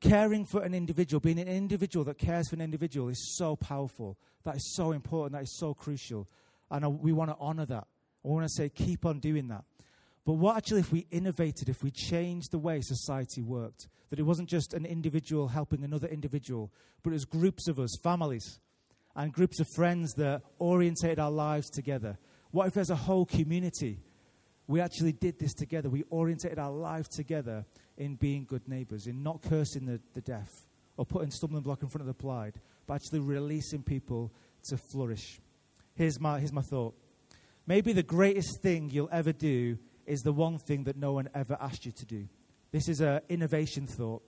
caring 0.00 0.44
for 0.44 0.62
an 0.62 0.74
individual, 0.74 1.20
being 1.20 1.38
an 1.38 1.48
individual 1.48 2.04
that 2.04 2.18
cares 2.18 2.48
for 2.48 2.56
an 2.56 2.60
individual 2.60 3.08
is 3.08 3.36
so 3.36 3.56
powerful. 3.56 4.18
That 4.44 4.56
is 4.56 4.74
so 4.74 4.92
important. 4.92 5.32
That 5.32 5.44
is 5.44 5.56
so 5.58 5.74
crucial. 5.74 6.28
And 6.70 7.00
we 7.00 7.12
want 7.12 7.30
to 7.30 7.36
honor 7.38 7.66
that. 7.66 7.86
I 8.24 8.28
want 8.28 8.44
to 8.44 8.52
say, 8.52 8.68
keep 8.68 9.06
on 9.06 9.20
doing 9.20 9.48
that. 9.48 9.64
But 10.24 10.34
what 10.34 10.56
actually 10.56 10.80
if 10.80 10.92
we 10.92 11.06
innovated, 11.10 11.68
if 11.68 11.82
we 11.82 11.90
changed 11.90 12.52
the 12.52 12.58
way 12.58 12.80
society 12.80 13.42
worked? 13.42 13.88
That 14.10 14.18
it 14.18 14.24
wasn't 14.24 14.48
just 14.48 14.74
an 14.74 14.86
individual 14.86 15.48
helping 15.48 15.82
another 15.82 16.06
individual, 16.06 16.70
but 17.02 17.10
it 17.10 17.14
was 17.14 17.24
groups 17.24 17.66
of 17.66 17.80
us, 17.80 17.96
families, 18.02 18.60
and 19.16 19.32
groups 19.32 19.58
of 19.58 19.66
friends 19.74 20.14
that 20.14 20.42
orientated 20.58 21.18
our 21.18 21.30
lives 21.30 21.70
together. 21.70 22.18
What 22.50 22.66
if 22.66 22.74
there's 22.74 22.90
a 22.90 22.96
whole 22.96 23.26
community? 23.26 24.00
We 24.66 24.80
actually 24.80 25.12
did 25.12 25.38
this 25.38 25.54
together. 25.54 25.90
We 25.90 26.04
orientated 26.10 26.58
our 26.58 26.70
life 26.70 27.08
together 27.08 27.64
in 27.96 28.16
being 28.16 28.44
good 28.44 28.68
neighbors, 28.68 29.06
in 29.06 29.22
not 29.22 29.42
cursing 29.42 29.86
the, 29.86 30.00
the 30.14 30.20
deaf 30.20 30.48
or 30.96 31.04
putting 31.04 31.30
stumbling 31.30 31.62
block 31.62 31.82
in 31.82 31.88
front 31.88 32.02
of 32.02 32.06
the 32.06 32.22
blind, 32.22 32.54
but 32.86 32.94
actually 32.94 33.20
releasing 33.20 33.82
people 33.82 34.32
to 34.64 34.76
flourish. 34.76 35.40
Here's 35.94 36.20
my, 36.20 36.38
here's 36.38 36.52
my 36.52 36.62
thought. 36.62 36.94
Maybe 37.66 37.92
the 37.92 38.02
greatest 38.02 38.60
thing 38.62 38.90
you'll 38.90 39.08
ever 39.12 39.32
do 39.32 39.78
is 40.06 40.20
the 40.20 40.32
one 40.32 40.58
thing 40.58 40.84
that 40.84 40.96
no 40.96 41.12
one 41.12 41.28
ever 41.34 41.56
asked 41.60 41.86
you 41.86 41.92
to 41.92 42.06
do. 42.06 42.28
This 42.72 42.88
is 42.88 43.00
an 43.00 43.20
innovation 43.28 43.86
thought. 43.86 44.22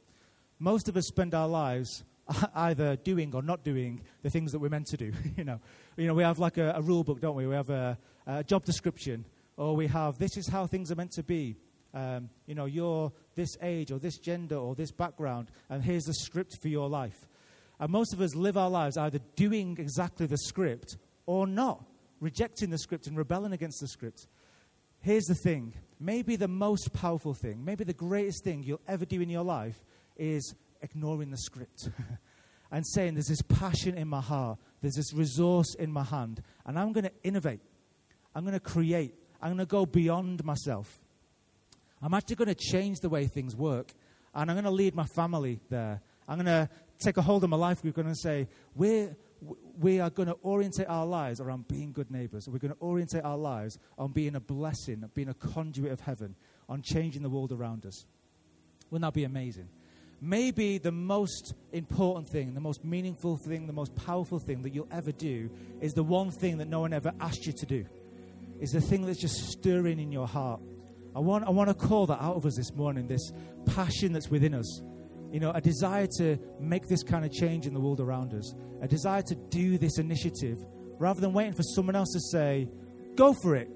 Most 0.59 0.89
of 0.89 0.97
us 0.97 1.07
spend 1.07 1.35
our 1.35 1.49
lives 1.49 2.05
either 2.55 2.97
doing 2.97 3.35
or 3.35 3.43
not 3.43 3.65
doing 3.65 4.01
the 4.23 4.31
things 4.31 4.53
that 4.53 4.59
we're 4.59 4.69
meant 4.69 4.87
to 4.87 4.97
do. 4.97 5.13
you 5.37 5.45
know, 5.45 5.61
you 5.97 6.07
know, 6.07 6.15
we 6.15 6.23
have 6.23 6.39
like 6.39 6.59
a, 6.59 6.75
a, 6.77 6.83
rule 6.83 7.05
book, 7.05 7.21
don't 7.21 7.37
we? 7.37 7.47
We 7.47 7.55
have 7.55 7.71
a, 7.71 7.99
a, 8.27 8.45
job 8.45 8.65
description, 8.65 9.25
or 9.57 9.77
we 9.77 9.87
have 9.89 10.19
this 10.19 10.37
is 10.37 10.49
how 10.49 10.67
things 10.67 10.91
are 10.91 10.97
meant 10.97 11.13
to 11.13 11.23
be. 11.23 11.57
Um, 11.93 12.29
you 12.47 12.55
know, 12.57 12.65
you're 12.65 13.13
this 13.37 13.57
age 13.63 13.93
or 13.93 13.99
this 13.99 14.19
gender 14.19 14.57
or 14.57 14.75
this 14.75 14.91
background, 14.91 15.51
and 15.69 15.83
here's 15.83 16.05
the 16.05 16.15
script 16.15 16.59
for 16.61 16.69
your 16.69 16.89
life. 16.89 17.29
And 17.79 17.91
most 17.91 18.13
of 18.13 18.21
us 18.21 18.35
live 18.35 18.57
our 18.57 18.71
lives 18.71 18.97
either 18.97 19.21
doing 19.37 19.77
exactly 19.79 20.27
the 20.27 20.39
script 20.39 20.97
or 21.27 21.47
not, 21.47 21.85
rejecting 22.21 22.71
the 22.71 22.79
script 22.79 23.07
and 23.07 23.17
rebelling 23.17 23.53
against 23.53 23.81
the 23.81 23.89
script. 23.89 24.27
Here's 25.01 25.25
the 25.25 25.35
thing 25.35 25.75
maybe 26.01 26.37
the 26.37 26.49
most 26.49 26.93
powerful 26.93 27.35
thing, 27.35 27.65
maybe 27.65 27.85
the 27.85 27.93
greatest 27.93 28.43
thing 28.43 28.63
you'll 28.63 28.81
ever 28.89 29.05
do 29.05 29.21
in 29.21 29.31
your 29.31 29.45
life 29.45 29.85
is 30.17 30.55
ignoring 30.83 31.31
the 31.31 31.39
script 31.39 31.89
and 32.71 32.87
saying, 32.87 33.15
There's 33.15 33.29
this 33.29 33.43
passion 33.43 33.97
in 33.97 34.09
my 34.09 34.21
heart, 34.21 34.59
there's 34.81 34.97
this 34.97 35.13
resource 35.13 35.75
in 35.77 35.93
my 35.93 36.05
hand, 36.05 36.43
and 36.67 36.79
I'm 36.79 36.93
going 36.93 37.05
to 37.05 37.13
innovate. 37.23 37.61
I'm 38.35 38.43
going 38.43 38.55
to 38.55 38.61
create. 38.61 39.15
I'm 39.45 39.51
going 39.51 39.59
to 39.59 39.67
go 39.67 39.85
beyond 39.85 40.43
myself. 40.43 40.99
I'm 42.01 42.15
actually 42.15 42.37
going 42.37 42.49
to 42.49 42.55
change 42.55 43.01
the 43.01 43.11
way 43.11 43.27
things 43.27 43.55
work, 43.55 43.93
and 44.35 44.51
I'm 44.51 44.55
going 44.55 44.65
to 44.65 44.71
lead 44.71 44.95
my 44.95 45.05
family 45.05 45.61
there. 45.69 46.01
I'm 46.27 46.39
going 46.39 46.47
to 46.47 46.69
take 46.99 47.19
a 47.19 47.23
hold 47.23 47.45
of 47.45 47.51
my 47.51 47.59
life 47.59 47.83
group 47.83 47.99
and 47.99 48.17
say, 48.19 48.49
We're 48.75 49.15
we 49.79 50.01
are 50.01 50.09
going 50.09 50.29
to 50.29 50.37
orientate 50.43 50.89
our 50.89 51.05
lives 51.05 51.39
around 51.43 51.69
being 51.69 51.93
good 51.93 52.11
neighbors. 52.11 52.49
We're 52.49 52.59
going 52.59 52.73
to 52.73 52.81
orientate 52.81 53.23
our 53.23 53.37
lives 53.37 53.79
on 53.99 54.13
being 54.13 54.35
a 54.37 54.41
blessing, 54.41 55.05
being 55.13 55.29
a 55.29 55.35
conduit 55.35 55.93
of 55.93 56.01
heaven, 56.01 56.35
on 56.67 56.81
changing 56.81 57.23
the 57.23 57.29
world 57.29 57.53
around 57.53 57.85
us. 57.85 58.07
Wouldn't 58.91 59.07
that 59.07 59.13
be 59.13 59.25
amazing? 59.25 59.69
Maybe 60.23 60.79
the 60.79 60.93
most 60.93 61.53
important 61.73 62.31
thing, 62.31 62.55
the 62.55 62.61
most 62.61 62.83
meaningful 62.83 63.37
thing, 63.37 63.67
the 63.67 63.75
most 63.75 63.95
powerful 63.95 64.39
thing 64.39 64.63
that 64.63 64.75
you'll 64.75 64.89
ever 64.91 65.13
do 65.13 65.51
is 65.83 65.93
the 65.93 66.03
one 66.03 66.31
thing 66.31 66.57
that 66.59 66.69
no 66.69 66.81
one 66.81 66.95
ever 66.95 67.13
asked 67.21 67.45
you 67.45 67.53
to 67.53 67.67
do. 67.67 67.85
Is 68.61 68.71
the 68.71 68.81
thing 68.81 69.05
that's 69.05 69.21
just 69.21 69.37
stirring 69.51 69.99
in 69.99 70.13
your 70.13 70.27
heart. 70.27 70.61
I 71.15 71.21
want, 71.21 71.45
I 71.45 71.51
want 71.51 71.69
to 71.69 71.75
call 71.75 72.07
that 72.07 72.21
out 72.21 72.37
of 72.37 72.47
us 72.47 72.57
this 72.57 72.73
morning, 72.73 73.07
this 73.07 73.33
passion 73.67 74.13
that's 74.13 74.29
within 74.29 74.55
us 74.55 74.83
you 75.35 75.41
know, 75.41 75.51
a 75.51 75.61
desire 75.61 76.07
to 76.07 76.39
make 76.61 76.87
this 76.87 77.03
kind 77.03 77.25
of 77.25 77.33
change 77.33 77.67
in 77.67 77.75
the 77.75 77.81
world 77.81 77.99
around 77.99 78.33
us, 78.35 78.55
a 78.81 78.87
desire 78.87 79.21
to 79.21 79.35
do 79.35 79.77
this 79.79 79.99
initiative 79.99 80.65
rather 81.01 81.21
than 81.21 81.33
waiting 81.33 81.53
for 81.53 81.65
someone 81.65 81.97
else 81.97 82.13
to 82.13 82.21
say, 82.21 82.69
go 83.17 83.35
for 83.43 83.57
it. 83.57 83.69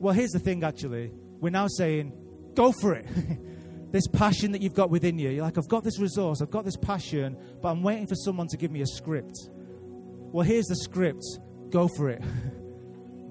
Well, 0.00 0.12
here's 0.12 0.32
the 0.32 0.40
thing 0.40 0.64
actually. 0.64 1.12
We're 1.38 1.50
now 1.50 1.68
saying, 1.68 2.12
go 2.54 2.72
for 2.72 2.94
it. 2.94 3.06
this 3.92 4.08
passion 4.08 4.50
that 4.50 4.60
you've 4.60 4.74
got 4.74 4.90
within 4.90 5.20
you. 5.20 5.30
You're 5.30 5.44
like, 5.44 5.56
I've 5.56 5.68
got 5.68 5.84
this 5.84 6.00
resource, 6.00 6.42
I've 6.42 6.50
got 6.50 6.64
this 6.64 6.76
passion, 6.76 7.36
but 7.62 7.68
I'm 7.68 7.84
waiting 7.84 8.08
for 8.08 8.16
someone 8.16 8.48
to 8.48 8.56
give 8.56 8.72
me 8.72 8.80
a 8.80 8.86
script. 8.86 9.50
Well, 9.52 10.44
here's 10.44 10.66
the 10.66 10.74
script. 10.74 11.22
Go 11.70 11.86
for 11.86 12.10
it. 12.10 12.20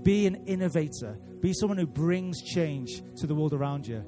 Be 0.07 0.25
an 0.25 0.35
innovator. 0.45 1.19
Be 1.41 1.51
someone 1.51 1.77
who 1.77 1.85
brings 1.85 2.41
change 2.41 3.01
to 3.17 3.27
the 3.27 3.35
world 3.35 3.53
around 3.53 3.85
you. 3.85 4.05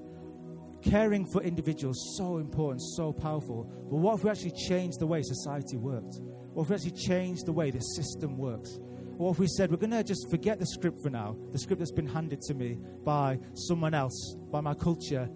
Caring 0.81 1.25
for 1.25 1.43
individuals 1.43 2.15
so 2.17 2.37
important, 2.37 2.81
so 2.95 3.11
powerful. 3.11 3.69
But 3.91 3.97
what 3.97 4.15
if 4.15 4.23
we 4.23 4.29
actually 4.29 4.53
change 4.53 4.95
the 4.95 5.05
way 5.05 5.21
society 5.21 5.75
works? 5.75 6.21
What 6.53 6.63
if 6.63 6.69
we 6.69 6.75
actually 6.75 6.91
change 6.91 7.41
the 7.41 7.51
way 7.51 7.69
the 7.69 7.81
system 7.81 8.37
works? 8.37 8.79
What 9.17 9.31
if 9.31 9.39
we 9.39 9.47
said 9.47 9.71
we're 9.71 9.75
going 9.75 9.91
to 9.91 10.01
just 10.01 10.29
forget 10.29 10.57
the 10.57 10.67
script 10.67 11.01
for 11.03 11.09
now, 11.09 11.35
the 11.51 11.59
script 11.59 11.79
that's 11.79 11.91
been 11.91 12.07
handed 12.07 12.39
to 12.43 12.53
me 12.53 12.77
by 13.03 13.37
someone 13.53 13.93
else, 13.93 14.37
by 14.49 14.61
my 14.61 14.75
culture? 14.75 15.29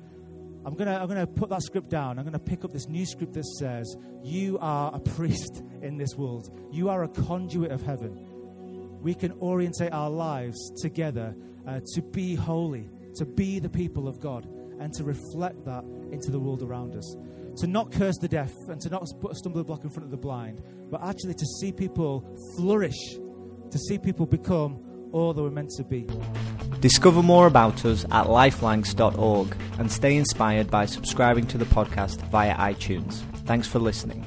I'm 0.66 0.76
going 0.76 0.88
to 0.88 0.98
I'm 0.98 1.10
going 1.10 1.20
to 1.20 1.28
put 1.28 1.50
that 1.50 1.62
script 1.64 1.90
down. 1.90 2.18
I'm 2.18 2.24
going 2.24 2.32
to 2.32 2.40
pick 2.40 2.64
up 2.64 2.72
this 2.72 2.88
new 2.88 3.06
script 3.06 3.34
that 3.34 3.46
says, 3.60 3.98
You 4.24 4.60
are 4.62 4.96
a 4.96 5.00
priest 5.02 5.62
in 5.82 5.98
this 5.98 6.16
world, 6.16 6.58
you 6.72 6.88
are 6.88 7.04
a 7.04 7.10
conduit 7.10 7.74
of 7.74 7.82
heaven. 7.82 8.33
We 9.04 9.14
can 9.14 9.34
orientate 9.34 9.92
our 9.92 10.10
lives 10.10 10.72
together 10.82 11.36
uh, 11.68 11.82
to 11.94 12.02
be 12.02 12.36
holy, 12.36 12.90
to 13.16 13.26
be 13.26 13.60
the 13.60 13.70
people 13.70 14.08
of 14.08 14.22
God 14.22 14.48
and 14.80 14.94
to 14.94 15.04
reflect 15.04 15.66
that 15.66 15.84
into 16.12 16.32
the 16.32 16.40
world 16.40 16.64
around 16.64 16.96
us. 16.96 17.16
To 17.58 17.68
not 17.68 17.92
curse 17.92 18.18
the 18.18 18.30
deaf 18.30 18.52
and 18.70 18.80
to 18.80 18.90
not 18.90 19.06
put 19.20 19.34
a 19.34 19.36
stumbling 19.36 19.66
block 19.66 19.84
in 19.84 19.90
front 19.90 20.06
of 20.06 20.12
the 20.12 20.18
blind, 20.18 20.64
but 20.90 21.04
actually 21.04 21.34
to 21.34 21.46
see 21.60 21.74
people 21.74 22.26
flourish, 22.56 23.18
to 23.72 23.78
see 23.78 24.00
people 24.00 24.26
become 24.26 24.80
all 25.12 25.34
that 25.34 25.44
we're 25.44 25.52
meant 25.52 25.72
to 25.72 25.84
be. 25.84 26.08
Discover 26.80 27.24
more 27.24 27.46
about 27.46 27.84
us 27.84 28.06
at 28.06 28.28
lifelancs.org 28.28 29.56
and 29.80 29.92
stay 29.92 30.16
inspired 30.16 30.72
by 30.72 30.86
subscribing 30.86 31.46
to 31.48 31.58
the 31.58 31.66
podcast 31.66 32.22
via 32.30 32.56
iTunes. 32.56 33.16
Thanks 33.46 33.68
for 33.68 33.80
listening. 33.80 34.26